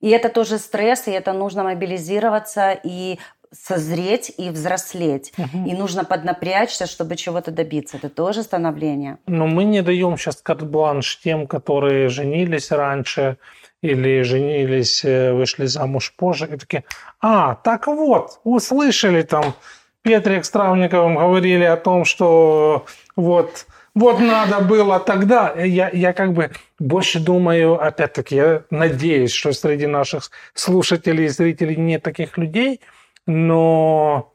И 0.00 0.10
это 0.10 0.28
тоже 0.28 0.58
стресс, 0.58 1.08
и 1.08 1.10
это 1.10 1.32
нужно 1.32 1.64
мобилизироваться 1.64 2.78
и 2.84 3.18
созреть 3.54 4.32
и 4.36 4.50
взрослеть. 4.50 5.32
Угу. 5.38 5.68
И 5.68 5.74
нужно 5.74 6.04
поднапрячься, 6.04 6.86
чтобы 6.86 7.16
чего-то 7.16 7.50
добиться. 7.50 7.96
Это 7.96 8.08
тоже 8.08 8.42
становление. 8.42 9.18
Но 9.26 9.46
мы 9.46 9.64
не 9.64 9.82
даем 9.82 10.16
сейчас 10.16 10.36
карт-бланш 10.42 11.20
тем, 11.20 11.46
которые 11.46 12.08
женились 12.08 12.70
раньше 12.70 13.36
или 13.82 14.22
женились, 14.22 15.04
э, 15.04 15.32
вышли 15.32 15.66
замуж 15.66 16.14
позже. 16.16 16.48
И 16.52 16.56
такие, 16.56 16.84
а, 17.20 17.54
так 17.54 17.86
вот, 17.86 18.40
услышали 18.44 19.22
там, 19.22 19.54
Петрик 20.02 20.44
с 20.44 20.50
Травниковым 20.50 21.16
говорили 21.16 21.64
о 21.64 21.76
том, 21.76 22.04
что 22.04 22.84
вот 23.16 23.66
вот 23.94 24.18
надо 24.18 24.60
было 24.60 24.98
тогда. 24.98 25.54
Я, 25.54 25.88
я 25.88 26.12
как 26.12 26.32
бы 26.32 26.50
больше 26.80 27.20
думаю, 27.20 27.80
опять-таки, 27.80 28.34
я 28.34 28.62
надеюсь, 28.70 29.32
что 29.32 29.52
среди 29.52 29.86
наших 29.86 30.30
слушателей 30.52 31.26
и 31.26 31.28
зрителей 31.28 31.76
нет 31.76 32.02
таких 32.02 32.36
людей, 32.36 32.80
но 33.26 34.32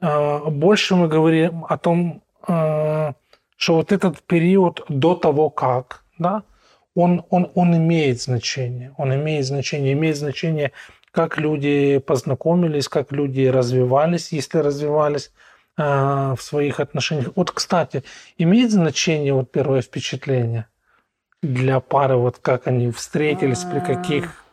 э, 0.00 0.44
больше 0.48 0.96
мы 0.96 1.08
говорим 1.08 1.64
о 1.68 1.78
том, 1.78 2.22
э, 2.46 3.12
что 3.56 3.74
вот 3.74 3.92
этот 3.92 4.22
период 4.22 4.84
до 4.88 5.14
того, 5.14 5.50
как, 5.50 6.04
да, 6.18 6.42
он, 6.94 7.24
он, 7.30 7.50
он 7.54 7.76
имеет 7.76 8.20
значение. 8.20 8.92
Он 8.96 9.14
имеет 9.14 9.46
значение. 9.46 9.92
Имеет 9.92 10.16
значение, 10.16 10.72
как 11.12 11.38
люди 11.38 11.98
познакомились, 11.98 12.88
как 12.88 13.12
люди 13.12 13.46
развивались, 13.46 14.32
если 14.32 14.58
развивались 14.58 15.32
э, 15.76 16.34
в 16.36 16.40
своих 16.40 16.80
отношениях. 16.80 17.32
Вот, 17.36 17.50
кстати, 17.50 18.02
имеет 18.38 18.70
значение 18.70 19.34
вот 19.34 19.50
первое 19.52 19.82
впечатление 19.82 20.66
для 21.42 21.80
пары, 21.80 22.16
вот 22.16 22.38
как 22.38 22.66
они 22.66 22.90
встретились, 22.90 23.64
при 23.64 23.80
каких 23.80 24.44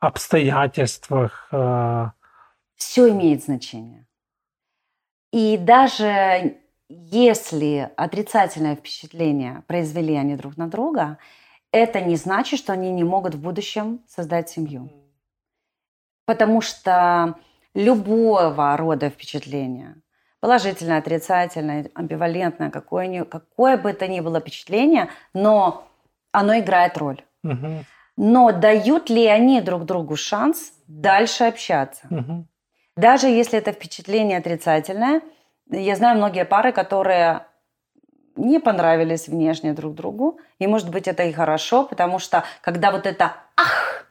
обстоятельствах, 0.00 1.48
э, 1.52 2.10
все 2.76 3.10
имеет 3.10 3.44
значение. 3.44 4.06
И 5.32 5.56
даже 5.56 6.60
если 6.88 7.90
отрицательное 7.96 8.76
впечатление 8.76 9.64
произвели 9.66 10.14
они 10.14 10.36
друг 10.36 10.56
на 10.56 10.68
друга, 10.68 11.18
это 11.72 12.00
не 12.00 12.16
значит, 12.16 12.58
что 12.58 12.72
они 12.72 12.92
не 12.92 13.04
могут 13.04 13.34
в 13.34 13.40
будущем 13.40 14.00
создать 14.06 14.48
семью. 14.48 14.90
Потому 16.26 16.60
что 16.60 17.36
любого 17.74 18.76
рода 18.76 19.10
впечатление, 19.10 19.96
положительное, 20.40 20.98
отрицательное, 20.98 21.90
амбивалентное, 21.94 22.70
какое, 22.70 23.24
какое 23.24 23.76
бы 23.76 23.90
это 23.90 24.06
ни 24.06 24.20
было 24.20 24.40
впечатление, 24.40 25.08
но 25.32 25.88
оно 26.30 26.58
играет 26.58 26.96
роль. 26.96 27.24
Угу. 27.42 27.84
Но 28.16 28.52
дают 28.52 29.10
ли 29.10 29.26
они 29.26 29.60
друг 29.60 29.84
другу 29.84 30.16
шанс 30.16 30.72
дальше 30.86 31.44
общаться? 31.44 32.06
Угу. 32.10 32.46
Даже 32.96 33.26
если 33.28 33.58
это 33.58 33.72
впечатление 33.72 34.38
отрицательное, 34.38 35.22
я 35.70 35.96
знаю 35.96 36.16
многие 36.16 36.44
пары, 36.44 36.72
которые 36.72 37.46
не 38.36 38.60
понравились 38.60 39.28
внешне 39.28 39.72
друг 39.72 39.94
другу. 39.94 40.38
И, 40.58 40.66
может 40.66 40.90
быть, 40.90 41.08
это 41.08 41.24
и 41.24 41.32
хорошо, 41.32 41.84
потому 41.84 42.18
что 42.18 42.44
когда 42.60 42.90
вот 42.90 43.06
это 43.06 43.34
«ах», 43.56 44.06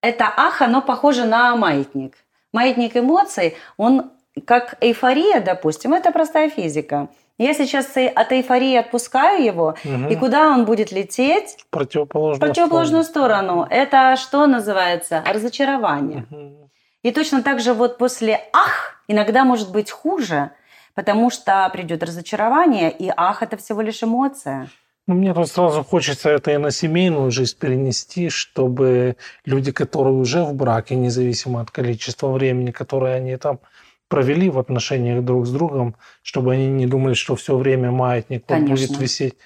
это 0.00 0.32
«ах», 0.36 0.62
оно 0.62 0.82
похоже 0.82 1.24
на 1.24 1.56
маятник. 1.56 2.16
Маятник 2.52 2.96
эмоций, 2.96 3.56
он 3.76 4.10
как 4.46 4.76
эйфория, 4.80 5.40
допустим, 5.40 5.92
это 5.92 6.12
простая 6.12 6.50
физика. 6.50 7.08
Я 7.38 7.54
сейчас 7.54 7.96
от 7.96 8.32
эйфории 8.32 8.76
отпускаю 8.76 9.42
его, 9.42 9.74
угу. 9.82 10.08
и 10.10 10.16
куда 10.16 10.50
он 10.50 10.66
будет 10.66 10.92
лететь? 10.92 11.56
В 11.58 11.70
противоположную, 11.70 12.36
в 12.36 12.40
противоположную 12.40 13.04
сторону. 13.04 13.64
сторону. 13.64 13.66
Это 13.70 14.16
что 14.16 14.46
называется? 14.46 15.24
Разочарование. 15.26 16.26
Угу. 16.30 16.70
И 17.02 17.12
точно 17.12 17.42
так 17.42 17.60
же 17.60 17.72
вот 17.72 17.98
после 17.98 18.40
«ах» 18.52 19.02
иногда 19.08 19.44
может 19.44 19.72
быть 19.72 19.90
хуже, 19.90 20.50
потому 20.94 21.30
что 21.30 21.68
придет 21.72 22.02
разочарование, 22.02 22.90
и 22.90 23.10
«ах»– 23.16 23.42
это 23.44 23.56
всего 23.56 23.80
лишь 23.80 24.02
эмоция. 24.02 24.68
Ну, 25.06 25.14
мне 25.14 25.32
тут 25.32 25.48
сразу 25.48 25.82
хочется 25.82 26.28
это 26.28 26.52
и 26.52 26.58
на 26.58 26.70
семейную 26.70 27.30
жизнь 27.30 27.56
перенести, 27.58 28.28
чтобы 28.28 29.16
люди, 29.44 29.72
которые 29.72 30.14
уже 30.14 30.44
в 30.44 30.54
браке, 30.54 30.94
независимо 30.94 31.62
от 31.62 31.70
количества 31.70 32.28
времени, 32.28 32.70
которое 32.70 33.16
они 33.16 33.36
там 33.36 33.60
провели 34.08 34.50
в 34.50 34.58
отношениях 34.58 35.24
друг 35.24 35.46
с 35.46 35.50
другом, 35.50 35.96
чтобы 36.22 36.52
они 36.52 36.68
не 36.68 36.86
думали, 36.86 37.14
что 37.14 37.34
все 37.34 37.56
время 37.56 37.90
маятник 37.90 38.44
будет 38.46 38.98
висеть 38.98 39.36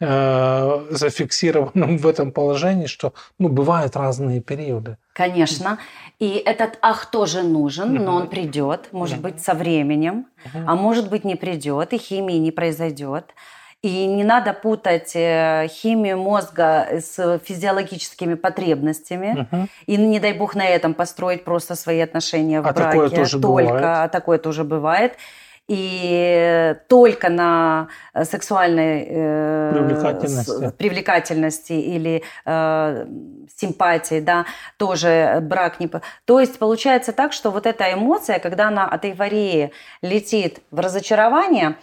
э, 0.00 0.86
зафиксированным 0.90 1.98
в 1.98 2.06
этом 2.06 2.32
положении, 2.32 2.86
что 2.86 3.12
ну, 3.38 3.48
бывают 3.48 3.96
разные 3.96 4.40
периоды. 4.40 4.96
Конечно. 5.12 5.78
И 6.18 6.42
этот 6.44 6.78
ах 6.82 7.06
тоже 7.10 7.42
нужен, 7.42 7.94
но 7.94 8.16
он 8.16 8.28
придет, 8.28 8.88
может 8.92 9.20
быть, 9.20 9.40
со 9.40 9.54
временем, 9.54 10.26
а 10.66 10.74
может 10.74 11.10
быть, 11.10 11.24
не 11.24 11.36
придет, 11.36 11.92
и 11.92 11.98
химии 11.98 12.38
не 12.38 12.50
произойдет. 12.50 13.34
И 13.82 14.06
не 14.06 14.24
надо 14.24 14.52
путать 14.52 15.12
э, 15.14 15.66
химию 15.70 16.18
мозга 16.18 16.86
с 17.00 17.38
физиологическими 17.38 18.34
потребностями. 18.34 19.46
Угу. 19.50 19.68
И 19.86 19.96
не 19.96 20.20
дай 20.20 20.34
бог 20.34 20.54
на 20.54 20.66
этом 20.66 20.92
построить 20.92 21.44
просто 21.44 21.74
свои 21.76 22.00
отношения 22.00 22.60
в 22.60 22.66
а 22.66 22.72
браке. 22.74 22.90
Такое 22.90 23.08
тоже 23.08 23.40
Только 23.40 23.72
бывает. 23.72 24.12
такое 24.12 24.38
тоже 24.38 24.64
бывает 24.64 25.14
и 25.70 26.74
только 26.88 27.28
на 27.28 27.86
э, 28.12 28.24
сексуальной 28.24 29.06
э, 29.08 29.70
привлекательности, 29.72 30.70
привлекательности 30.76 31.72
или 31.74 32.24
э, 32.44 33.06
симпатии, 33.56 34.18
да, 34.18 34.46
тоже 34.78 35.38
брак 35.42 35.78
не... 35.78 35.88
То 36.24 36.40
есть 36.40 36.58
получается 36.58 37.12
так, 37.12 37.32
что 37.32 37.52
вот 37.52 37.66
эта 37.66 37.92
эмоция, 37.92 38.40
когда 38.40 38.66
она 38.66 38.84
от 38.88 39.04
эйфории 39.04 39.70
летит 40.02 40.58
в 40.72 40.80
разочарование, 40.80 41.76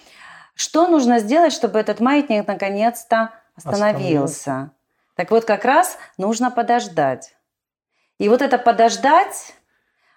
что 0.53 0.88
нужно 0.89 1.20
сделать, 1.20 1.53
чтобы 1.53 1.79
этот 1.79 2.01
маятник 2.01 2.46
наконец-то 2.46 3.32
остановился? 3.56 4.72
Так 5.15 5.32
вот, 5.32 5.46
как 5.46 5.63
раз 5.63 5.98
нужно 6.17 6.51
подождать. 6.51 7.38
И 8.17 8.27
вот 8.27 8.41
это 8.41 8.58
подождать 8.58 9.53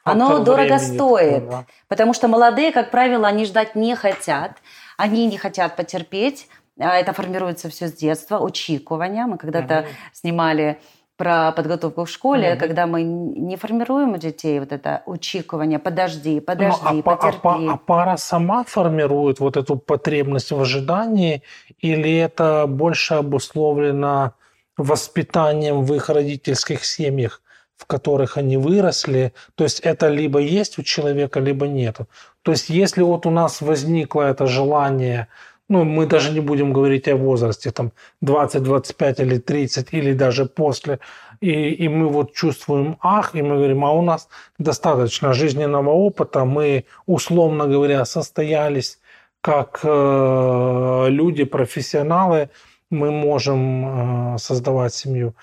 оно 0.04 0.38
дорого 0.38 0.78
стоит, 0.78 1.44
такого. 1.44 1.66
потому 1.88 2.14
что 2.14 2.28
молодые, 2.28 2.72
как 2.72 2.90
правило, 2.90 3.28
они 3.28 3.44
ждать 3.44 3.74
не 3.74 3.94
хотят, 3.94 4.52
они 4.96 5.26
не 5.26 5.38
хотят 5.38 5.76
потерпеть. 5.76 6.48
А 6.82 6.96
это 6.96 7.12
формируется 7.12 7.68
все 7.68 7.88
с 7.88 7.92
детства, 7.92 8.38
очікування. 8.38 9.26
Мы 9.26 9.36
когда-то 9.36 9.80
угу. 9.80 9.88
снимали 10.12 10.76
про 11.20 11.52
подготовку 11.52 12.04
в 12.04 12.08
школе, 12.08 12.52
mm-hmm. 12.52 12.56
когда 12.56 12.86
мы 12.86 13.02
не 13.02 13.56
формируем 13.56 14.14
у 14.14 14.16
детей 14.16 14.58
вот 14.58 14.72
это 14.72 15.02
учитывание, 15.04 15.78
подожди, 15.78 16.40
подожди, 16.40 16.80
ну, 16.82 17.00
а, 17.00 17.02
потерпи. 17.02 17.68
А, 17.68 17.72
а 17.72 17.76
пара 17.76 18.16
сама 18.16 18.64
формирует 18.64 19.38
вот 19.38 19.58
эту 19.58 19.76
потребность 19.76 20.50
в 20.50 20.58
ожидании, 20.58 21.42
или 21.78 22.16
это 22.16 22.64
больше 22.66 23.14
обусловлено 23.14 24.32
воспитанием 24.78 25.84
в 25.84 25.92
их 25.94 26.08
родительских 26.08 26.86
семьях, 26.86 27.42
в 27.80 27.86
которых 27.86 28.38
они 28.38 28.56
выросли? 28.56 29.32
То 29.54 29.64
есть 29.64 29.80
это 29.80 30.08
либо 30.08 30.38
есть 30.38 30.78
у 30.78 30.82
человека, 30.82 31.40
либо 31.40 31.66
нет. 31.66 31.98
То 32.42 32.52
есть 32.52 32.70
если 32.70 33.02
вот 33.02 33.26
у 33.26 33.30
нас 33.30 33.60
возникло 33.60 34.22
это 34.22 34.46
желание 34.46 35.26
ну, 35.70 35.84
мы 35.84 36.06
даже 36.06 36.32
не 36.32 36.40
будем 36.40 36.72
говорить 36.72 37.06
о 37.08 37.16
возрасте, 37.16 37.70
там, 37.70 37.92
20, 38.22 38.62
25 38.62 39.20
или 39.20 39.38
30, 39.38 39.94
или 39.94 40.14
даже 40.14 40.46
после, 40.46 40.98
и, 41.40 41.84
и 41.84 41.88
мы 41.88 42.08
вот 42.08 42.34
чувствуем 42.34 42.96
ах, 43.00 43.36
и 43.36 43.42
мы 43.42 43.56
говорим, 43.56 43.84
а 43.84 43.92
у 43.92 44.02
нас 44.02 44.28
достаточно 44.58 45.32
жизненного 45.32 45.90
опыта, 45.90 46.44
мы, 46.44 46.84
условно 47.06 47.68
говоря, 47.68 48.04
состоялись 48.04 48.98
как 49.40 49.80
э, 49.84 51.06
люди, 51.08 51.44
профессионалы, 51.44 52.50
мы 52.90 53.12
можем 53.12 54.34
э, 54.34 54.38
создавать 54.38 54.92
семью. 54.92 55.34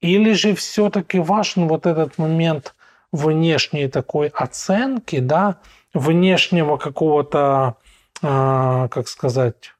Или 0.00 0.32
же 0.32 0.54
все-таки 0.54 1.18
важен 1.18 1.68
вот 1.68 1.86
этот 1.86 2.18
момент 2.18 2.74
внешней 3.12 3.88
такой 3.88 4.28
оценки, 4.28 5.18
да, 5.18 5.56
внешнего 5.94 6.76
какого-то 6.76 7.76
а, 8.22 8.88
как 8.88 9.08
сказать, 9.08 9.74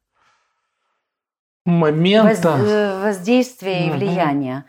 момента. 1.65 2.53
Воз, 2.53 2.69
э, 2.69 3.03
воздействия 3.03 3.87
и 3.87 3.91
влияния. 3.91 4.65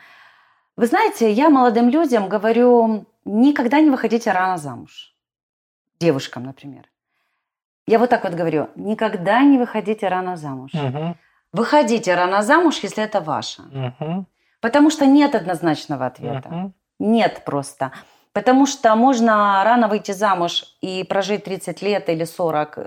Вы 0.76 0.88
знаете, 0.88 1.32
я 1.32 1.50
молодым 1.50 1.90
людям 1.90 2.30
говорю, 2.30 3.06
никогда 3.26 3.80
не 3.80 3.90
выходите 3.90 4.32
рано 4.32 4.58
замуж. 4.58 5.14
Девушкам, 6.00 6.46
например. 6.46 6.90
Я 7.86 8.00
вот 8.00 8.10
так 8.10 8.24
вот 8.24 8.34
говорю, 8.34 8.70
никогда 8.76 9.42
не 9.44 9.58
выходите 9.58 10.08
рано 10.08 10.38
замуж. 10.38 10.72
Угу. 10.74 11.16
Выходите 11.54 12.16
рано 12.16 12.42
замуж, 12.42 12.80
если 12.84 13.04
это 13.04 13.22
ваше. 13.22 13.62
Угу. 13.62 14.26
Потому 14.62 14.90
что 14.90 15.06
нет 15.06 15.36
однозначного 15.36 16.06
ответа. 16.06 16.50
Угу. 16.50 16.74
Нет 17.00 17.44
просто. 17.46 17.92
Потому 18.34 18.66
что 18.66 18.96
можно 18.96 19.64
рано 19.64 19.88
выйти 19.88 20.12
замуж 20.12 20.66
и 20.82 21.04
прожить 21.04 21.44
30 21.44 21.82
лет 21.82 22.10
или 22.10 22.26
40 22.26 22.80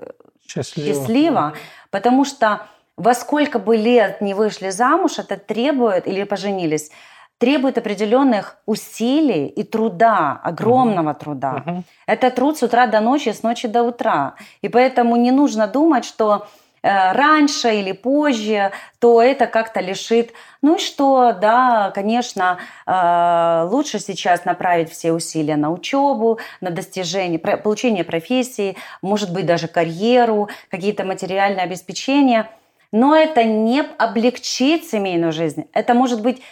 счастливо, 0.46 0.94
счастливо 0.94 1.54
потому 1.90 2.24
что 2.24 2.66
во 2.96 3.14
сколько 3.14 3.58
бы 3.58 3.76
лет 3.76 4.20
не 4.20 4.34
вышли 4.34 4.70
замуж, 4.70 5.18
это 5.18 5.36
требует, 5.36 6.06
или 6.06 6.24
поженились, 6.24 6.90
требует 7.38 7.78
определенных 7.78 8.56
усилий 8.66 9.46
и 9.46 9.64
труда, 9.64 10.40
огромного 10.44 11.10
uh-huh. 11.10 11.18
труда. 11.18 11.64
Uh-huh. 11.66 11.82
Это 12.06 12.30
труд 12.30 12.58
с 12.58 12.62
утра 12.62 12.86
до 12.86 13.00
ночи, 13.00 13.30
с 13.30 13.42
ночи 13.42 13.66
до 13.66 13.82
утра. 13.82 14.34
И 14.60 14.68
поэтому 14.68 15.16
не 15.16 15.32
нужно 15.32 15.66
думать, 15.66 16.04
что 16.04 16.46
Э, 16.46 16.61
раньше 16.82 17.74
или 17.76 17.92
позже, 17.92 18.72
то 18.98 19.22
это 19.22 19.46
как-то 19.46 19.80
лишит. 19.80 20.32
Ну 20.62 20.76
и 20.76 20.78
что, 20.78 21.32
да, 21.32 21.92
конечно, 21.94 22.58
э, 22.86 23.68
лучше 23.70 23.98
сейчас 23.98 24.44
направить 24.44 24.90
все 24.90 25.12
усилия 25.12 25.56
на 25.56 25.70
учебу, 25.70 26.38
на 26.60 26.70
достижение, 26.70 27.38
получение 27.38 28.04
профессии, 28.04 28.76
может 29.00 29.32
быть, 29.32 29.46
даже 29.46 29.68
карьеру, 29.68 30.48
какие-то 30.70 31.04
материальные 31.04 31.62
обеспечения. 31.62 32.50
Но 32.90 33.16
это 33.16 33.44
не 33.44 33.82
облегчит 33.98 34.84
семейную 34.84 35.32
жизнь. 35.32 35.66
Это 35.72 35.94
может 35.94 36.20
быть 36.22 36.42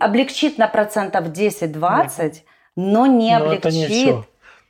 облегчит 0.00 0.58
на 0.58 0.68
процентов 0.68 1.26
10-20, 1.26 2.36
но 2.76 3.06
не 3.06 3.38
но 3.38 3.44
облегчит. 3.44 3.66
Это 3.66 3.76
не 3.76 4.24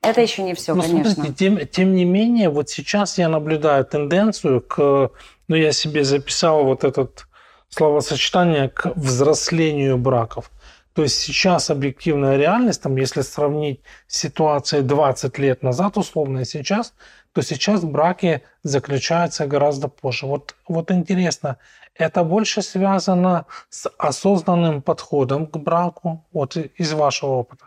это 0.05 0.21
еще 0.21 0.43
не 0.43 0.55
все, 0.55 0.75
ну, 0.75 0.83
конечно. 0.83 1.13
Смотрите, 1.13 1.37
тем, 1.37 1.67
тем 1.67 1.95
не 1.95 2.05
менее, 2.05 2.49
вот 2.49 2.71
сейчас 2.71 3.19
я 3.19 3.29
наблюдаю 3.29 3.85
тенденцию 3.85 4.61
к, 4.61 5.11
ну, 5.49 5.57
я 5.57 5.73
себе 5.73 6.05
записал 6.05 6.65
вот 6.65 6.85
этот 6.85 7.27
словосочетание 7.69 8.69
к 8.69 8.93
взрослению 8.95 9.99
браков. 9.99 10.51
То 10.95 11.03
есть 11.03 11.19
сейчас 11.19 11.71
объективная 11.71 12.37
реальность, 12.37 12.83
там, 12.83 12.97
если 12.97 13.23
сравнить 13.23 13.81
ситуацию 14.07 14.85
20 14.85 15.39
лет 15.39 15.63
назад, 15.63 15.97
условно, 15.97 16.41
и 16.41 16.45
сейчас, 16.45 16.95
то 17.33 17.43
сейчас 17.43 17.83
браки 17.83 18.43
заключаются 18.63 19.47
гораздо 19.47 19.89
позже. 19.89 20.27
Вот, 20.27 20.55
вот 20.69 20.93
интересно, 20.93 21.57
это 21.97 22.23
больше 22.23 22.63
связано 22.63 23.47
с 23.71 23.91
осознанным 23.99 24.83
подходом 24.83 25.49
к 25.49 25.57
браку, 25.57 26.25
вот 26.33 26.57
из 26.57 26.93
вашего 26.93 27.31
опыта, 27.31 27.67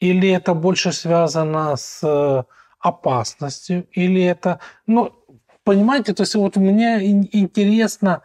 или 0.00 0.30
это 0.30 0.54
больше 0.54 0.92
связано 0.92 1.76
с 1.76 2.00
э, 2.02 2.42
опасностью, 2.80 3.86
или 3.92 4.22
это, 4.22 4.60
ну, 4.86 5.12
понимаете, 5.64 6.14
то 6.14 6.22
есть 6.22 6.34
вот 6.34 6.56
мне 6.56 7.04
интересно, 7.32 8.22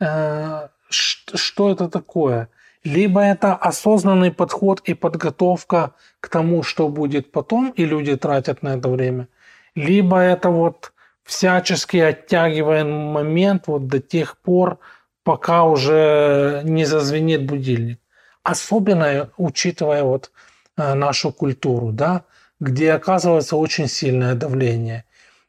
э, 0.00 0.68
что 0.88 1.70
это 1.70 1.88
такое. 1.88 2.48
Либо 2.84 3.20
это 3.20 3.56
осознанный 3.56 4.30
подход 4.30 4.80
и 4.84 4.94
подготовка 4.94 5.94
к 6.20 6.28
тому, 6.28 6.62
что 6.62 6.88
будет 6.88 7.32
потом, 7.32 7.70
и 7.70 7.84
люди 7.84 8.16
тратят 8.16 8.62
на 8.62 8.76
это 8.76 8.88
время, 8.88 9.28
либо 9.74 10.18
это 10.18 10.50
вот 10.50 10.92
всячески 11.24 11.96
оттягиваем 11.96 12.88
момент 12.88 13.66
вот 13.66 13.88
до 13.88 13.98
тех 13.98 14.38
пор, 14.38 14.78
пока 15.24 15.64
уже 15.64 16.62
не 16.64 16.84
зазвенит 16.84 17.44
будильник. 17.44 17.98
Особенно 18.44 19.30
учитывая 19.36 20.04
вот 20.04 20.30
Э, 20.30 20.45
нашу 20.76 21.32
культуру, 21.32 21.92
да, 21.92 22.24
где 22.60 22.92
оказывается 22.92 23.56
очень 23.56 23.88
сильное 23.88 24.34
давление. 24.34 25.04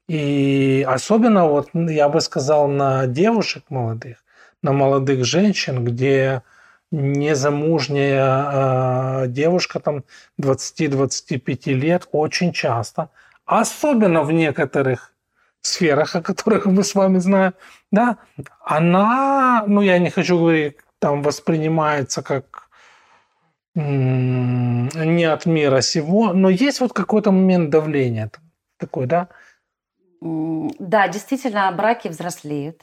И 0.08 0.86
особенно, 0.88 1.48
вот, 1.48 1.70
я 1.74 2.10
бы 2.10 2.22
сказал, 2.22 2.68
на 2.68 3.08
девушек 3.08 3.64
молодых, 3.70 4.18
на 4.62 4.72
молодых 4.72 5.26
женщин, 5.26 5.84
где 5.84 6.44
незамужняя 6.92 9.24
э, 9.24 9.28
девушка 9.28 9.80
там 9.80 10.04
20-25 10.42 11.74
лет 11.74 12.08
очень 12.12 12.54
часто, 12.54 13.10
особенно 13.46 14.24
в 14.24 14.32
некоторых 14.32 15.12
сферах, 15.62 16.16
о 16.16 16.22
которых 16.22 16.66
мы 16.66 16.84
с 16.84 16.96
вами 16.96 17.18
знаем, 17.18 17.54
да, 17.92 18.18
она, 18.64 19.66
ну 19.68 19.82
я 19.82 20.00
не 20.00 20.10
хочу 20.10 20.38
говорить, 20.38 20.78
там 21.00 21.22
воспринимается 21.22 22.22
как 22.22 22.67
не 23.78 25.24
от 25.26 25.46
мира 25.46 25.82
сего, 25.82 26.34
но 26.34 26.50
есть 26.50 26.80
вот 26.80 26.94
какой-то 26.94 27.32
момент 27.32 27.70
давления 27.70 28.32
такой, 28.78 29.06
да? 29.06 29.28
Да, 30.20 31.08
действительно, 31.08 31.72
браки 31.72 32.08
взрослеют. 32.08 32.82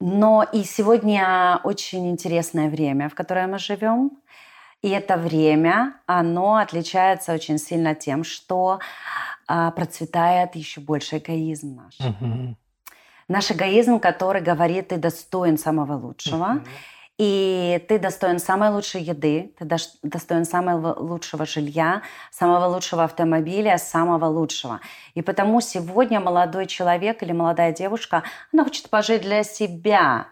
Но 0.00 0.44
и 0.52 0.64
сегодня 0.64 1.60
очень 1.62 2.10
интересное 2.10 2.68
время, 2.68 3.08
в 3.08 3.14
которое 3.14 3.46
мы 3.46 3.58
живем. 3.58 4.10
И 4.82 4.90
это 4.90 5.16
время, 5.16 5.94
оно 6.06 6.56
отличается 6.56 7.32
очень 7.32 7.58
сильно 7.58 7.94
тем, 7.94 8.24
что 8.24 8.78
а, 9.46 9.70
процветает 9.70 10.54
еще 10.54 10.80
больше 10.80 11.18
эгоизм 11.18 11.76
наш. 11.76 11.98
Угу. 12.00 12.56
Наш 13.28 13.50
эгоизм, 13.52 14.00
который 14.00 14.42
говорит, 14.42 14.88
ты 14.88 14.96
достоин 14.96 15.56
самого 15.56 15.94
лучшего. 15.94 16.56
Угу 16.56 16.64
и 17.18 17.82
ты 17.88 17.98
достоин 17.98 18.38
самой 18.38 18.70
лучшей 18.70 19.02
еды, 19.02 19.54
ты 19.58 19.64
достоин 20.02 20.44
самого 20.44 20.94
лучшего 20.98 21.46
жилья, 21.46 22.02
самого 22.30 22.66
лучшего 22.66 23.04
автомобиля, 23.04 23.78
самого 23.78 24.26
лучшего. 24.26 24.80
И 25.14 25.22
потому 25.22 25.60
сегодня 25.60 26.20
молодой 26.20 26.66
человек 26.66 27.22
или 27.22 27.32
молодая 27.32 27.72
девушка, 27.72 28.22
она 28.52 28.64
хочет 28.64 28.90
пожить 28.90 29.22
для 29.22 29.44
себя. 29.44 30.26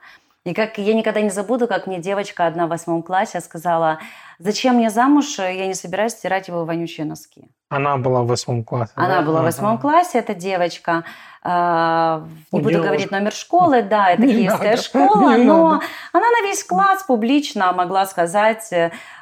И 0.44 0.52
как 0.52 0.76
я 0.76 0.92
никогда 0.92 1.22
не 1.22 1.30
забуду, 1.30 1.66
как 1.66 1.86
мне 1.86 1.98
девочка 1.98 2.46
одна 2.46 2.66
в 2.66 2.68
восьмом 2.68 3.02
классе 3.02 3.40
сказала, 3.40 3.98
зачем 4.38 4.76
мне 4.76 4.90
замуж, 4.90 5.38
я 5.38 5.66
не 5.66 5.72
собираюсь 5.74 6.12
стирать 6.12 6.48
его 6.48 6.66
вонючие 6.66 7.06
носки. 7.06 7.48
Она 7.70 7.96
была 7.96 8.22
в 8.22 8.26
восьмом 8.26 8.62
классе. 8.62 8.92
Она 8.94 9.20
да? 9.20 9.22
была 9.22 9.40
в 9.40 9.44
восьмом 9.44 9.78
классе, 9.78 10.18
эта 10.18 10.34
девочка. 10.34 11.04
А, 11.42 12.26
не 12.52 12.60
буду 12.60 12.70
девушки. 12.70 12.86
говорить 12.86 13.10
номер 13.10 13.32
школы, 13.32 13.82
да, 13.82 14.10
это 14.12 14.22
не 14.22 14.34
киевская 14.34 14.72
надо, 14.72 14.82
школа, 14.82 15.36
но 15.36 15.70
надо. 15.72 15.84
она 16.12 16.26
на 16.30 16.46
весь 16.46 16.62
класс 16.62 17.04
публично 17.04 17.72
могла 17.72 18.04
сказать, 18.04 18.70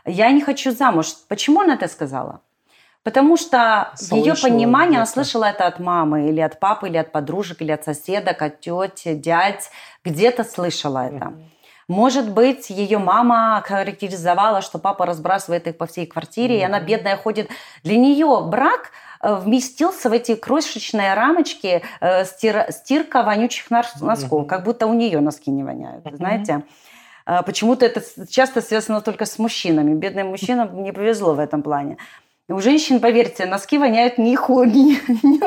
я 0.04 0.30
не 0.32 0.40
хочу 0.40 0.72
замуж. 0.72 1.14
Почему 1.28 1.60
она 1.60 1.74
это 1.74 1.86
сказала? 1.86 2.40
Потому 3.02 3.36
что 3.36 3.92
слышала 3.96 4.18
ее 4.18 4.34
понимание, 4.40 4.98
она 4.98 5.06
слышала 5.06 5.44
это 5.46 5.66
от 5.66 5.80
мамы, 5.80 6.28
или 6.28 6.40
от 6.40 6.60
папы, 6.60 6.88
или 6.88 6.96
от 6.96 7.10
подружек, 7.10 7.60
или 7.60 7.72
от 7.72 7.84
соседок, 7.84 8.42
от 8.42 8.60
тети, 8.60 9.14
дядь, 9.14 9.70
где-то 10.04 10.44
слышала 10.44 11.06
это. 11.06 11.32
Может 11.88 12.30
быть, 12.30 12.70
ее 12.70 12.98
мама 12.98 13.62
характеризовала, 13.66 14.62
что 14.62 14.78
папа 14.78 15.04
разбрасывает 15.04 15.66
их 15.66 15.76
по 15.76 15.86
всей 15.86 16.06
квартире, 16.06 16.56
mm-hmm. 16.56 16.60
и 16.60 16.64
она 16.64 16.80
бедная 16.80 17.16
ходит. 17.16 17.50
Для 17.82 17.96
нее 17.96 18.46
брак 18.46 18.92
Э, 19.22 19.36
вместился 19.36 20.10
в 20.10 20.12
эти 20.12 20.34
крошечные 20.34 21.14
рамочки 21.14 21.82
э, 22.00 22.24
стир, 22.24 22.66
стирка 22.70 23.22
вонючих 23.22 23.70
носков, 23.70 24.46
как 24.48 24.64
будто 24.64 24.86
у 24.86 24.94
нее 24.94 25.20
носки 25.20 25.50
не 25.50 25.62
воняют, 25.62 26.04
знаете. 26.12 26.62
А, 27.24 27.42
почему-то 27.42 27.86
это 27.86 28.02
часто 28.28 28.60
связано 28.60 29.00
только 29.00 29.26
с 29.26 29.38
мужчинами. 29.38 29.94
Бедным 29.94 30.28
мужчинам 30.28 30.82
не 30.82 30.92
повезло 30.92 31.34
в 31.34 31.38
этом 31.38 31.62
плане. 31.62 31.98
У 32.48 32.60
женщин, 32.60 33.00
поверьте, 33.00 33.46
носки 33.46 33.78
воняют 33.78 34.18
не 34.18 34.34
хуги, 34.34 34.98
не 35.22 35.38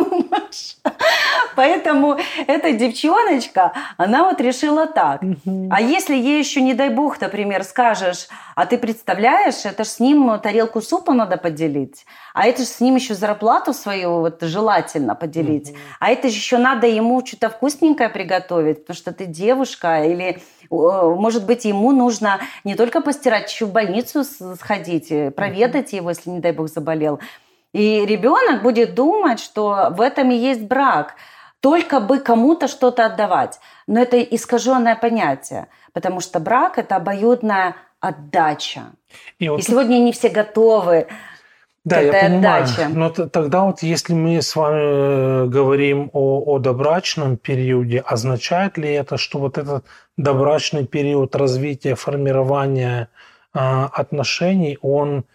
Поэтому 1.55 2.17
эта 2.47 2.71
девчоночка, 2.71 3.73
она 3.97 4.23
вот 4.23 4.41
решила 4.41 4.87
так. 4.87 5.21
А 5.69 5.81
если 5.81 6.15
ей 6.15 6.39
еще, 6.39 6.61
не 6.61 6.73
дай 6.73 6.89
бог, 6.89 7.19
например, 7.21 7.63
скажешь, 7.63 8.27
а 8.55 8.65
ты 8.65 8.77
представляешь, 8.77 9.65
это 9.65 9.83
ж 9.83 9.87
с 9.87 9.99
ним 9.99 10.39
тарелку 10.39 10.81
супа 10.81 11.13
надо 11.13 11.37
поделить, 11.37 12.05
а 12.33 12.47
это 12.47 12.61
же 12.61 12.67
с 12.67 12.79
ним 12.79 12.95
еще 12.95 13.13
зарплату 13.13 13.73
свою 13.73 14.19
вот 14.19 14.41
желательно 14.41 15.15
поделить, 15.15 15.73
а 15.99 16.09
это 16.09 16.29
же 16.29 16.35
еще 16.35 16.57
надо 16.57 16.87
ему 16.87 17.25
что-то 17.25 17.49
вкусненькое 17.49 18.09
приготовить, 18.09 18.81
потому 18.81 18.95
что 18.95 19.11
ты 19.11 19.25
девушка, 19.25 20.03
или 20.03 20.41
может 20.69 21.45
быть, 21.45 21.65
ему 21.65 21.91
нужно 21.91 22.39
не 22.63 22.75
только 22.75 23.01
постирать, 23.01 23.51
еще 23.51 23.65
в 23.65 23.71
больницу 23.71 24.23
сходить, 24.23 25.11
э, 25.11 25.31
проведать 25.31 25.93
его, 25.93 26.09
если, 26.09 26.29
не 26.29 26.39
дай 26.39 26.51
бог, 26.51 26.69
заболел. 26.69 27.19
И 27.73 28.05
ребенок 28.05 28.63
будет 28.63 28.95
думать, 28.95 29.39
что 29.39 29.89
в 29.91 30.01
этом 30.01 30.31
и 30.31 30.35
есть 30.35 30.61
брак. 30.61 31.15
Только 31.65 31.99
бы 31.99 32.19
кому-то 32.19 32.67
что-то 32.67 33.07
отдавать. 33.07 33.59
Но 33.87 33.99
это 33.99 34.21
искаженное 34.21 34.95
понятие, 34.95 35.65
потому 35.93 36.19
что 36.19 36.39
брак– 36.39 36.77
это 36.77 36.95
обоюдная 36.95 37.75
отдача. 37.99 38.81
И, 39.39 39.49
вот 39.49 39.61
и 39.61 39.63
сегодня 39.63 39.97
не 39.97 40.11
все 40.11 40.29
готовы 40.29 41.07
да, 41.83 42.01
я 42.01 42.11
понимаю. 42.11 42.63
Отдача. 42.65 42.89
Но 42.89 43.09
тогда 43.09 43.63
вот 43.63 43.81
если 43.81 44.13
мы 44.13 44.43
с 44.43 44.55
вами 44.55 45.45
э, 45.45 45.45
говорим 45.47 46.11
о, 46.13 46.43
о 46.45 46.59
добрачном 46.59 47.35
периоде, 47.35 47.99
означает 47.99 48.77
ли 48.77 48.93
это, 48.93 49.17
что 49.17 49.39
вот 49.39 49.57
этот 49.57 49.85
добрачный 50.17 50.85
период 50.85 51.35
развития, 51.35 51.95
формирования 51.95 53.09
э, 53.55 53.57
отношений, 53.57 54.77
он 54.83 55.25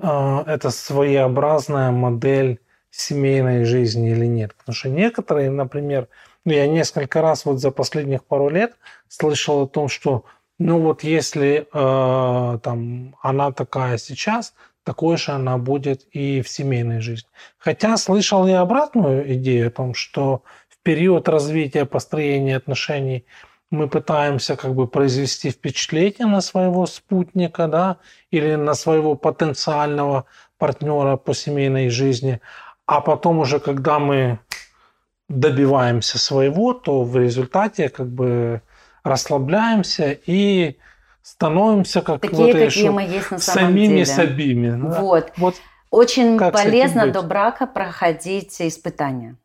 э, 0.00 0.42
это 0.44 0.70
своеобразная 0.70 1.92
модель 1.92 2.58
семейной 2.90 3.64
жизни 3.64 4.10
или 4.10 4.26
нет? 4.26 4.54
Потому 4.56 4.74
что 4.74 4.88
некоторые, 4.88 5.50
например, 5.50 6.08
ну, 6.44 6.52
я 6.52 6.66
несколько 6.66 7.20
раз 7.20 7.44
вот 7.44 7.60
за 7.60 7.70
последних 7.70 8.24
пару 8.24 8.48
лет 8.48 8.74
слышал 9.08 9.62
о 9.62 9.68
том, 9.68 9.88
что 9.88 10.24
ну 10.58 10.80
вот 10.80 11.04
если 11.04 11.68
э, 11.72 12.58
там 12.58 13.14
она 13.22 13.52
такая 13.52 13.96
сейчас, 13.96 14.54
такой 14.82 15.18
же 15.18 15.32
она 15.32 15.58
будет 15.58 16.06
и 16.12 16.40
в 16.40 16.48
семейной 16.48 17.00
жизни. 17.00 17.28
Хотя 17.58 17.96
слышал 17.96 18.46
и 18.46 18.52
обратную 18.52 19.34
идею 19.34 19.68
о 19.68 19.70
том, 19.70 19.94
что 19.94 20.42
в 20.68 20.78
период 20.82 21.28
развития 21.28 21.84
построения 21.84 22.56
отношений 22.56 23.24
мы 23.70 23.88
пытаемся 23.88 24.56
как 24.56 24.74
бы 24.74 24.88
произвести 24.88 25.50
впечатление 25.50 26.26
на 26.26 26.40
своего 26.40 26.86
спутника, 26.86 27.68
да, 27.68 27.98
или 28.30 28.54
на 28.54 28.74
своего 28.74 29.14
потенциального 29.14 30.24
партнера 30.56 31.16
по 31.16 31.34
семейной 31.34 31.90
жизни, 31.90 32.40
а 32.88 33.02
потом 33.02 33.38
уже, 33.38 33.60
когда 33.60 33.98
мы 33.98 34.38
добиваемся 35.28 36.18
своего, 36.18 36.72
то 36.72 37.02
в 37.02 37.18
результате 37.18 37.90
как 37.90 38.08
бы 38.08 38.62
расслабляемся 39.04 40.18
и 40.24 40.78
становимся 41.22 42.00
как 42.00 42.22
Такие, 42.22 42.46
вот, 42.46 42.52
какие 42.54 42.88
мы 42.88 43.02
есть 43.02 43.30
на 43.30 43.38
самом 43.38 43.68
самими 43.68 43.88
деле. 43.88 44.06
собими. 44.06 44.70
Да? 44.70 45.00
Вот. 45.02 45.32
вот. 45.36 45.56
Очень 45.90 46.38
полезно 46.38 47.06
до 47.08 47.22
брака 47.22 47.66
проходить 47.66 48.58
испытания. 48.60 49.36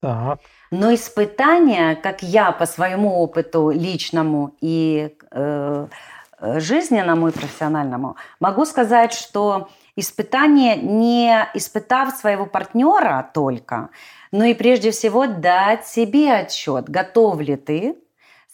Так. 0.00 0.38
Но 0.70 0.94
испытания, 0.94 1.96
как 1.96 2.22
я 2.22 2.52
по 2.52 2.64
своему 2.64 3.16
опыту 3.16 3.70
личному 3.70 4.54
и 4.60 5.16
э, 5.32 5.86
жизненному 6.40 7.28
и 7.28 7.32
профессиональному, 7.32 8.16
могу 8.38 8.64
сказать, 8.64 9.12
что 9.12 9.68
испытание 9.96 10.76
не 10.76 11.48
испытав 11.54 12.14
своего 12.14 12.46
партнера 12.46 13.30
только, 13.32 13.90
но 14.32 14.44
и 14.44 14.54
прежде 14.54 14.90
всего 14.90 15.26
дать 15.26 15.86
себе 15.86 16.32
отчет, 16.32 16.88
готов 16.88 17.40
ли 17.40 17.56
ты 17.56 17.96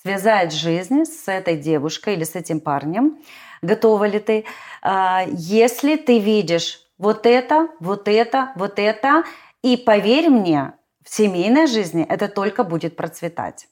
связать 0.02 0.52
жизнь 0.52 1.04
с 1.04 1.28
этой 1.28 1.56
девушкой 1.56 2.14
или 2.14 2.24
с 2.24 2.34
этим 2.34 2.60
парнем, 2.60 3.18
готова 3.62 4.04
ли 4.04 4.18
ты. 4.18 4.44
А, 4.82 5.24
если 5.28 5.96
ты 5.96 6.18
видишь 6.18 6.86
вот 6.98 7.26
это, 7.26 7.68
вот 7.80 8.08
это, 8.08 8.52
вот 8.56 8.78
это, 8.78 9.24
и 9.62 9.76
поверь 9.76 10.30
мне, 10.30 10.72
в 11.04 11.14
семейной 11.14 11.66
жизни 11.66 12.04
это 12.08 12.28
только 12.28 12.64
будет 12.64 12.96
процветать. 12.96 13.68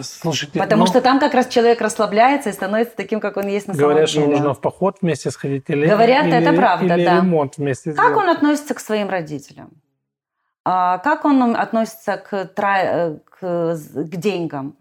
Слушайте, 0.00 0.58
Потому 0.58 0.80
ну, 0.80 0.86
что 0.86 1.00
там 1.00 1.20
как 1.20 1.32
раз 1.32 1.46
человек 1.46 1.80
расслабляется 1.80 2.50
и 2.50 2.52
становится 2.52 2.96
таким, 2.96 3.20
как 3.20 3.36
он 3.36 3.46
есть 3.46 3.68
на 3.68 3.74
говорят, 3.74 4.10
самом 4.10 4.24
деле. 4.24 4.24
Говорят, 4.24 4.38
что 4.38 4.50
нужно 4.50 4.54
в 4.54 4.60
поход 4.60 4.98
вместе 5.00 5.30
сходить 5.30 5.64
или 5.68 5.86
Говорят, 5.86 6.26
или, 6.26 6.36
это 6.36 6.52
правда, 6.52 6.96
или 6.96 7.04
да. 7.04 7.16
ремонт 7.16 7.56
вместе 7.56 7.92
Как 7.92 8.06
сделать. 8.06 8.24
он 8.24 8.30
относится 8.30 8.74
к 8.74 8.80
своим 8.80 9.08
родителям? 9.08 9.70
А 10.64 10.98
как 10.98 11.24
он 11.24 11.54
относится 11.54 12.16
к, 12.16 12.46
к, 12.46 13.40
к 13.40 14.16
деньгам? 14.16 14.76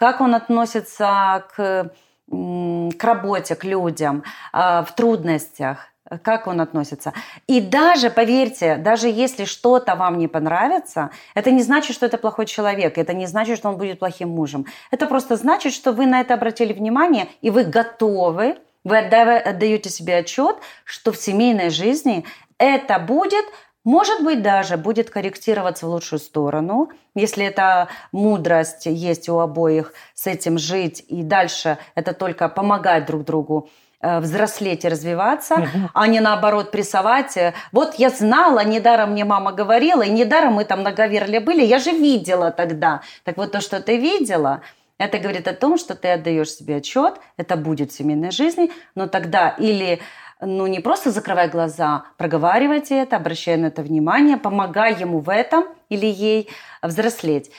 как 0.00 0.22
он 0.22 0.34
относится 0.34 1.44
к, 1.54 1.92
к 2.26 3.04
работе, 3.04 3.54
к 3.54 3.64
людям, 3.64 4.24
а, 4.50 4.82
в 4.82 4.94
трудностях, 4.94 5.88
как 6.18 6.46
он 6.46 6.60
относится. 6.60 7.12
И 7.46 7.60
даже, 7.60 8.10
поверьте, 8.10 8.76
даже 8.76 9.08
если 9.08 9.44
что-то 9.44 9.94
вам 9.94 10.18
не 10.18 10.28
понравится, 10.28 11.10
это 11.34 11.50
не 11.50 11.62
значит, 11.62 11.94
что 11.94 12.06
это 12.06 12.18
плохой 12.18 12.46
человек, 12.46 12.98
это 12.98 13.14
не 13.14 13.26
значит, 13.26 13.58
что 13.58 13.68
он 13.68 13.76
будет 13.76 13.98
плохим 13.98 14.30
мужем. 14.30 14.66
Это 14.90 15.06
просто 15.06 15.36
значит, 15.36 15.72
что 15.72 15.92
вы 15.92 16.06
на 16.06 16.20
это 16.20 16.34
обратили 16.34 16.72
внимание, 16.72 17.28
и 17.40 17.50
вы 17.50 17.64
готовы, 17.64 18.58
вы 18.84 18.98
отдаете 18.98 19.90
себе 19.90 20.18
отчет, 20.18 20.56
что 20.84 21.12
в 21.12 21.16
семейной 21.16 21.70
жизни 21.70 22.24
это 22.58 22.98
будет 22.98 23.44
может 23.82 24.22
быть, 24.22 24.42
даже 24.42 24.76
будет 24.76 25.08
корректироваться 25.08 25.86
в 25.86 25.88
лучшую 25.88 26.18
сторону, 26.18 26.90
если 27.14 27.46
эта 27.46 27.88
мудрость 28.12 28.84
есть 28.84 29.28
у 29.30 29.38
обоих 29.38 29.94
с 30.12 30.26
этим 30.26 30.58
жить, 30.58 31.02
и 31.08 31.22
дальше 31.22 31.78
это 31.94 32.12
только 32.12 32.50
помогать 32.50 33.06
друг 33.06 33.24
другу 33.24 33.70
взрослеть 34.02 34.84
и 34.84 34.88
развиваться, 34.88 35.54
угу. 35.54 35.90
а 35.92 36.06
не 36.06 36.20
наоборот 36.20 36.70
прессовать. 36.70 37.36
Вот 37.72 37.96
я 37.96 38.10
знала, 38.10 38.64
недаром 38.64 39.12
мне 39.12 39.24
мама 39.24 39.52
говорила, 39.52 40.02
и 40.02 40.10
недаром 40.10 40.54
мы 40.54 40.64
там 40.64 40.82
на 40.82 40.92
Гаверле 40.92 41.40
были, 41.40 41.62
я 41.62 41.78
же 41.78 41.90
видела 41.90 42.50
тогда. 42.50 43.02
Так 43.24 43.36
вот 43.36 43.52
то, 43.52 43.60
что 43.60 43.80
ты 43.80 43.98
видела, 43.98 44.62
это 44.98 45.18
говорит 45.18 45.48
о 45.48 45.54
том, 45.54 45.78
что 45.78 45.94
ты 45.94 46.08
отдаешь 46.08 46.50
себе 46.50 46.76
отчет, 46.76 47.14
это 47.36 47.56
будет 47.56 47.90
в 47.90 47.96
семейной 47.96 48.30
жизни, 48.30 48.70
но 48.94 49.06
тогда 49.06 49.50
или 49.50 50.00
ну, 50.40 50.66
не 50.66 50.80
просто 50.80 51.10
закрывай 51.10 51.48
глаза, 51.48 52.04
проговаривайте 52.16 52.98
это, 52.98 53.16
обращая 53.16 53.56
на 53.56 53.66
это 53.66 53.82
внимание, 53.82 54.36
помогай 54.36 54.94
ему 54.98 55.20
в 55.20 55.30
этом 55.30 55.64
или 55.88 56.06
ей 56.06 56.48
взрослеть. 56.82 57.50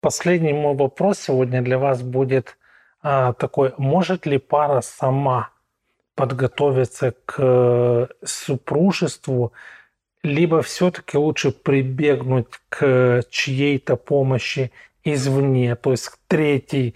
Последний 0.00 0.52
мой 0.52 0.74
вопрос 0.74 1.18
сегодня 1.18 1.62
для 1.62 1.78
вас 1.78 2.02
будет 2.02 2.56
такой. 3.02 3.72
Может 3.78 4.26
ли 4.26 4.38
пара 4.38 4.80
сама 4.80 5.50
подготовиться 6.14 7.14
к 7.24 7.36
э, 7.38 8.06
супружеству, 8.22 9.52
либо 10.22 10.60
все-таки 10.60 11.16
лучше 11.16 11.50
прибегнуть 11.50 12.48
к 12.68 13.22
чьей-то 13.30 13.96
помощи 13.96 14.70
извне, 15.02 15.76
то 15.76 15.92
есть 15.92 16.08
к 16.08 16.18
третьей, 16.28 16.94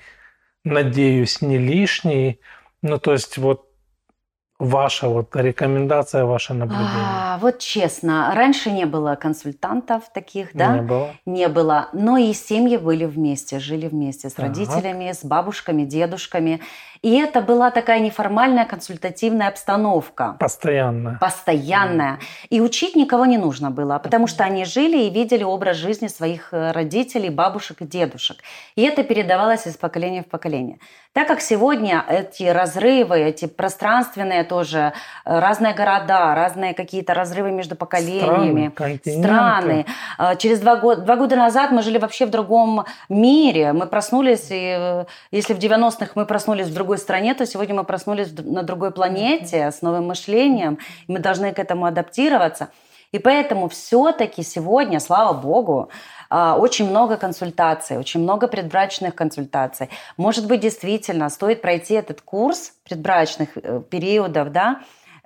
надеюсь, 0.62 1.40
не 1.40 1.56
лишней. 1.56 2.40
Ну, 2.82 2.98
то 2.98 3.12
есть 3.12 3.38
вот 3.38 3.63
ваша 4.58 5.08
вот 5.08 5.34
рекомендация, 5.34 6.24
ваше 6.24 6.54
наблюдение? 6.54 6.88
А, 6.94 7.38
вот 7.38 7.58
честно, 7.58 8.32
раньше 8.34 8.70
не 8.70 8.86
было 8.86 9.16
консультантов 9.16 10.04
таких, 10.12 10.50
да? 10.54 10.76
Не 10.76 10.82
было. 10.82 11.10
Не 11.26 11.48
было. 11.48 11.88
Но 11.92 12.16
и 12.16 12.32
семьи 12.32 12.76
были 12.76 13.04
вместе, 13.04 13.58
жили 13.58 13.88
вместе 13.88 14.28
с 14.28 14.34
так. 14.34 14.46
родителями, 14.46 15.12
с 15.12 15.24
бабушками, 15.24 15.84
дедушками. 15.84 16.60
И 17.02 17.18
это 17.18 17.42
была 17.42 17.70
такая 17.70 18.00
неформальная 18.00 18.64
консультативная 18.64 19.48
обстановка. 19.48 20.36
Постоянная. 20.40 21.18
Постоянная. 21.20 22.18
И 22.48 22.62
учить 22.62 22.96
никого 22.96 23.26
не 23.26 23.36
нужно 23.36 23.70
было, 23.70 23.98
потому 23.98 24.26
что 24.26 24.44
они 24.44 24.64
жили 24.64 25.02
и 25.02 25.10
видели 25.10 25.42
образ 25.42 25.76
жизни 25.76 26.06
своих 26.06 26.54
э, 26.54 26.70
родителей, 26.70 27.28
бабушек 27.28 27.82
и 27.82 27.84
дедушек. 27.84 28.38
И 28.74 28.82
это 28.82 29.02
передавалось 29.02 29.66
из 29.66 29.76
поколения 29.76 30.22
в 30.22 30.26
поколение. 30.28 30.78
Так 31.12 31.28
как 31.28 31.42
сегодня 31.42 32.04
эти 32.08 32.44
разрывы, 32.44 33.18
эти 33.18 33.46
пространственные 33.46 34.43
тоже, 34.44 34.92
э, 35.24 35.38
разные 35.38 35.74
города, 35.74 36.34
разные 36.34 36.74
какие-то 36.74 37.12
разрывы 37.12 37.50
между 37.50 37.76
поколениями, 37.76 38.72
страны, 38.72 39.22
страны. 39.22 39.86
Э, 40.18 40.36
через 40.36 40.60
два 40.60 40.76
года, 40.76 41.02
два 41.02 41.16
года 41.16 41.36
назад 41.36 41.70
мы 41.72 41.82
жили 41.82 41.98
вообще 41.98 42.26
в 42.26 42.30
другом 42.30 42.84
мире. 43.08 43.72
Мы 43.72 43.86
проснулись, 43.86 44.46
и 44.50 45.04
если 45.30 45.54
в 45.54 45.58
90-х 45.58 46.12
мы 46.14 46.24
проснулись 46.24 46.68
в 46.68 46.74
другой 46.74 46.84
другой 46.84 46.98
стране, 46.98 47.34
то 47.34 47.46
сегодня 47.46 47.74
мы 47.74 47.84
проснулись 47.84 48.32
на 48.38 48.62
другой 48.62 48.90
планете 48.90 49.70
с 49.70 49.82
новым 49.82 50.06
мышлением, 50.06 50.78
и 51.08 51.12
мы 51.12 51.18
должны 51.18 51.52
к 51.52 51.58
этому 51.58 51.86
адаптироваться. 51.86 52.68
И 53.14 53.20
поэтому 53.20 53.68
все-таки 53.68 54.42
сегодня, 54.42 54.98
слава 54.98 55.32
богу, 55.34 55.88
а, 56.30 56.56
очень 56.58 56.90
много 56.90 57.16
консультаций, 57.16 57.96
очень 57.96 58.20
много 58.20 58.48
предбрачных 58.48 59.14
консультаций. 59.14 59.88
Может 60.16 60.48
быть, 60.48 60.58
действительно 60.58 61.28
стоит 61.28 61.62
пройти 61.62 61.94
этот 61.94 62.22
курс 62.22 62.72
предбрачных 62.82 63.50
э, 63.54 63.82
периодов, 63.88 64.50
да, 64.50 64.80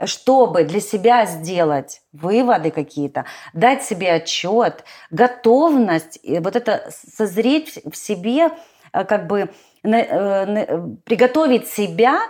чтобы 0.05 0.65
для 0.65 0.83
себя 0.83 1.25
сделать 1.25 2.03
выводы 2.13 2.71
какие-то, 2.71 3.25
дать 3.55 3.83
себе 3.83 4.13
отчет, 4.13 4.85
готовность, 5.11 6.21
вот 6.23 6.57
это 6.57 6.91
созреть 6.91 7.79
в 7.91 7.97
себе, 7.97 8.51
э, 8.93 9.05
как 9.07 9.27
бы 9.27 9.49
э, 9.83 10.89
приготовить 11.07 11.69
себя 11.69 12.21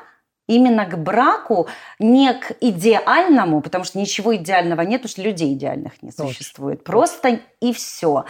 именно 0.48 0.86
к 0.86 0.98
браку, 0.98 1.68
не 2.00 2.32
к 2.34 2.52
идеальному, 2.60 3.60
потому 3.60 3.84
что 3.84 3.98
ничего 3.98 4.34
идеального 4.34 4.80
нет, 4.80 5.08
что 5.08 5.22
людей 5.22 5.54
идеальных 5.54 6.02
не 6.02 6.10
существует. 6.10 6.82
Просто 6.82 7.40
и 7.60 7.72
все. 7.72 8.24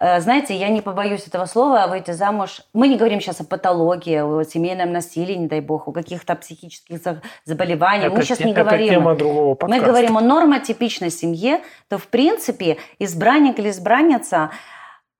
Э, 0.00 0.20
знаете, 0.20 0.56
я 0.56 0.68
не 0.68 0.80
побоюсь 0.80 1.26
этого 1.26 1.46
слова, 1.46 1.86
выйти 1.86 2.10
замуж. 2.10 2.62
Мы 2.72 2.88
не 2.88 2.96
говорим 2.96 3.20
сейчас 3.20 3.40
о 3.40 3.44
патологии, 3.44 4.18
о 4.18 4.42
семейном 4.44 4.92
насилии, 4.92 5.34
не 5.34 5.46
дай 5.46 5.60
бог, 5.60 5.88
о 5.88 5.92
каких-то 5.92 6.34
психических 6.34 6.98
заболеваниях. 7.44 8.06
Это 8.06 8.16
Мы 8.16 8.22
сейчас 8.22 8.40
не 8.40 8.52
говорим. 8.52 8.88
тема 8.88 9.14
другого 9.14 9.56
Мы 9.68 9.80
говорим 9.80 10.16
о 10.16 10.20
нормотипичной 10.20 11.10
семье, 11.10 11.60
то 11.88 11.98
в 11.98 12.08
принципе 12.08 12.78
избранник 12.98 13.58
или 13.58 13.70
избранница 13.70 14.50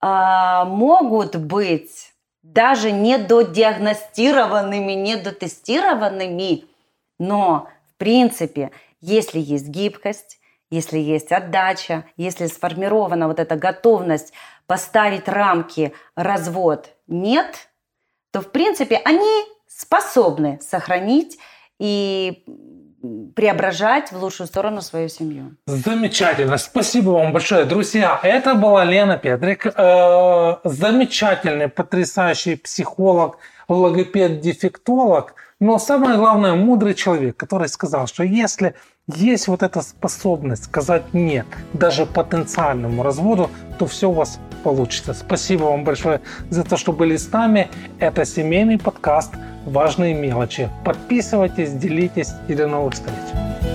а, 0.00 0.64
могут 0.64 1.36
быть 1.36 2.09
даже 2.42 2.90
недодиагностированными, 2.90 4.92
недотестированными, 4.92 6.64
но 7.18 7.68
в 7.88 7.94
принципе, 7.96 8.70
если 9.00 9.38
есть 9.38 9.68
гибкость, 9.68 10.38
если 10.70 10.98
есть 10.98 11.32
отдача, 11.32 12.04
если 12.16 12.46
сформирована 12.46 13.28
вот 13.28 13.40
эта 13.40 13.56
готовность 13.56 14.32
поставить 14.66 15.28
рамки 15.28 15.92
развод 16.14 16.94
нет, 17.08 17.68
то 18.30 18.40
в 18.40 18.50
принципе 18.52 18.96
они 19.04 19.44
способны 19.66 20.60
сохранить 20.62 21.38
и 21.78 22.44
преображать 23.34 24.12
в 24.12 24.22
лучшую 24.22 24.46
сторону 24.46 24.82
свою 24.82 25.08
семью. 25.08 25.56
Замечательно. 25.66 26.58
Спасибо 26.58 27.10
вам 27.10 27.32
большое, 27.32 27.64
друзья. 27.64 28.20
Это 28.22 28.54
была 28.54 28.84
Лена 28.84 29.16
Петрик, 29.16 29.66
э, 29.66 30.56
замечательный, 30.64 31.68
потрясающий 31.68 32.56
психолог, 32.56 33.38
логопед, 33.68 34.40
дефектолог, 34.40 35.34
но 35.60 35.78
самое 35.78 36.16
главное, 36.16 36.54
мудрый 36.54 36.94
человек, 36.94 37.36
который 37.36 37.68
сказал, 37.68 38.06
что 38.06 38.22
если 38.22 38.74
есть 39.06 39.46
вот 39.46 39.62
эта 39.62 39.82
способность 39.82 40.64
сказать 40.64 41.12
«нет» 41.12 41.46
даже 41.74 42.06
потенциальному 42.06 43.02
разводу, 43.02 43.50
то 43.78 43.86
все 43.86 44.08
у 44.08 44.12
вас 44.12 44.38
получится. 44.64 45.12
Спасибо 45.12 45.64
вам 45.64 45.84
большое 45.84 46.22
за 46.48 46.64
то, 46.64 46.78
что 46.78 46.92
были 46.92 47.16
с 47.16 47.30
нами. 47.30 47.68
Это 47.98 48.24
семейный 48.24 48.78
подкаст 48.78 49.34
«Важные 49.64 50.14
мелочи». 50.14 50.68
Подписывайтесь, 50.84 51.72
делитесь 51.72 52.32
и 52.48 52.54
до 52.54 52.66
новых 52.66 52.94
встреч. 52.94 53.69